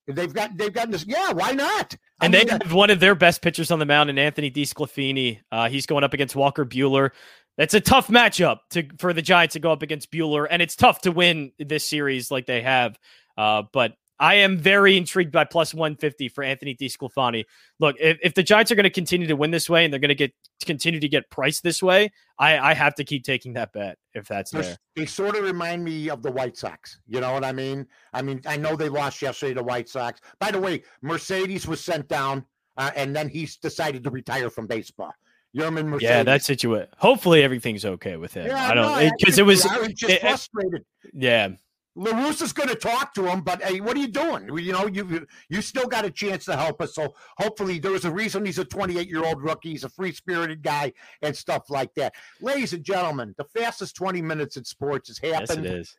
they've 0.07 0.33
got 0.33 0.57
they've 0.57 0.73
gotten 0.73 0.91
this. 0.91 1.05
Yeah, 1.07 1.33
why 1.33 1.53
not? 1.53 1.97
I 2.21 2.27
And 2.27 2.33
mean, 2.35 2.47
they 2.47 2.53
have 2.53 2.73
one 2.73 2.91
of 2.91 3.01
their 3.01 3.15
best 3.15 3.41
pitchers 3.43 3.71
on 3.71 3.79
the 3.79 3.87
mound, 3.87 4.11
and 4.11 4.19
Anthony 4.19 4.51
DeSclafani. 4.51 5.41
Uh, 5.51 5.69
he's 5.69 5.87
going 5.87 6.05
up 6.05 6.13
against 6.13 6.37
Walker 6.37 6.65
Buehler. 6.67 7.11
That's 7.57 7.75
a 7.75 7.81
tough 7.81 8.09
matchup 8.09 8.59
to 8.71 8.85
for 8.99 9.13
the 9.13 9.23
Giants 9.23 9.55
to 9.55 9.61
go 9.61 9.73
up 9.73 9.83
against 9.83 10.11
Bueller, 10.13 10.47
and 10.51 10.61
it's 10.63 10.77
tough 10.77 11.01
to 11.03 11.11
win 11.13 11.53
this 11.59 11.89
series 11.89 12.31
like 12.31 12.47
they 12.47 12.63
have. 12.63 12.99
Uh, 13.37 13.63
but 13.73 13.95
I 14.23 14.35
am 14.37 14.57
very 14.57 14.97
intrigued 14.97 15.33
by 15.33 15.45
plus 15.45 15.75
150 15.75 16.29
for 16.29 16.45
Anthony 16.45 16.77
DeSclafani. 16.77 17.45
Look, 17.81 17.97
if, 17.99 18.19
if 18.23 18.35
the 18.35 18.43
Giants 18.45 18.71
are 18.71 18.77
going 18.77 18.85
to 18.85 18.91
continue 18.91 19.27
to 19.27 19.35
win 19.35 19.51
this 19.51 19.69
way 19.69 19.85
and 19.85 19.93
they're 19.93 19.99
going 20.01 20.11
to 20.11 20.15
get 20.15 20.33
continue 20.65 21.01
to 21.01 21.09
get 21.09 21.29
priced 21.29 21.65
this 21.65 21.83
way, 21.83 22.13
I, 22.39 22.57
I 22.71 22.75
have 22.75 22.95
to 22.95 23.05
keep 23.05 23.25
taking 23.25 23.55
that 23.55 23.73
bet 23.73 23.99
if 24.15 24.29
that's 24.29 24.53
They're- 24.53 24.63
there. 24.63 24.77
They 24.95 25.07
sort 25.07 25.37
of 25.37 25.43
remind 25.43 25.83
me 25.83 26.09
of 26.09 26.23
the 26.23 26.31
White 26.31 26.57
Sox. 26.57 27.01
You 27.09 27.21
know 27.21 27.33
what 27.33 27.45
I 27.45 27.51
mean? 27.53 27.85
I 28.13 28.23
mean, 28.23 28.41
I 28.47 28.57
know 28.57 28.77
they 28.77 28.89
lost 28.89 29.21
yesterday 29.23 29.55
to 29.55 29.63
White 29.65 29.89
Sox. 29.89 30.21
By 30.39 30.53
the 30.53 30.61
way, 30.61 30.85
Mercedes 31.03 31.67
was 31.67 31.81
sent 31.83 32.07
down, 32.07 32.45
uh, 32.77 32.93
and 32.95 33.17
then 33.17 33.29
he's 33.29 33.57
decided 33.57 34.05
to 34.05 34.11
retire 34.11 34.51
from 34.51 34.69
baseball. 34.69 35.13
Yerman 35.57 35.87
Mercedes. 35.87 36.09
Yeah, 36.11 36.23
that 36.23 36.43
situation. 36.45 36.89
Hopefully 36.99 37.43
everything's 37.43 37.85
okay 37.85 38.17
with 38.17 38.35
him. 38.35 38.47
Yeah, 38.47 38.71
I 38.71 38.75
don't 38.75 39.05
no, 39.05 39.11
because 39.19 39.39
it 39.39 39.45
was 39.45 39.67
I 39.67 39.79
was 39.79 39.93
just 39.95 40.13
it- 40.13 40.21
frustrated. 40.21 40.85
yeah. 41.13 41.49
LaRussa's 41.97 42.53
going 42.53 42.69
to 42.71 42.75
talk 42.75 43.13
to 43.15 43.27
him, 43.27 43.43
but 43.43 43.63
hey, 43.63 43.81
what 43.81 43.97
are 43.97 44.01
you 44.01 44.09
doing? 44.09 44.49
You 44.59 44.73
know, 44.73 44.87
you 44.87 45.27
you 45.49 45.61
still 45.61 45.87
got 45.87 46.05
a 46.05 46.11
chance 46.11 46.47
to 46.47 46.57
help 46.57 46.81
us. 46.81 46.95
So 46.95 47.15
hopefully, 47.37 47.79
there 47.79 47.91
was 47.91 48.05
a 48.05 48.11
reason 48.11 48.47
he's 48.47 48.59
a 48.59 48.65
28 48.65 49.09
year 49.09 49.25
old 49.25 49.43
rookie. 49.43 49.71
He's 49.71 49.85
a 49.85 49.91
free 49.91 50.13
spirited 50.13 50.63
guy 50.63 50.93
and 51.21 51.37
stuff 51.37 51.69
like 51.69 51.93
that. 51.95 52.15
Ladies 52.41 52.73
and 52.73 52.83
gentlemen, 52.83 53.35
the 53.37 53.45
fastest 53.45 53.95
20 53.97 54.23
minutes 54.23 54.57
in 54.57 54.65
sports 54.65 55.09
has 55.09 55.19
happened. 55.19 55.65
Yes, 55.65 55.73
it 55.73 55.79
is. 55.81 55.97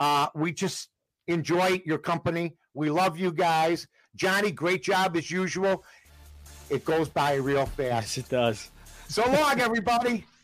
Uh, 0.00 0.26
we 0.34 0.52
just 0.52 0.88
enjoy 1.28 1.82
your 1.84 1.98
company. 1.98 2.56
We 2.74 2.90
love 2.90 3.18
you 3.18 3.32
guys. 3.32 3.86
Johnny, 4.16 4.50
great 4.50 4.82
job 4.82 5.16
as 5.16 5.30
usual. 5.30 5.84
It 6.68 6.84
goes 6.84 7.08
by 7.08 7.34
real 7.34 7.66
fast. 7.66 8.16
Yes, 8.16 8.18
it 8.18 8.28
does. 8.28 8.70
So 9.08 9.24
long, 9.30 9.60
everybody. 9.60 10.24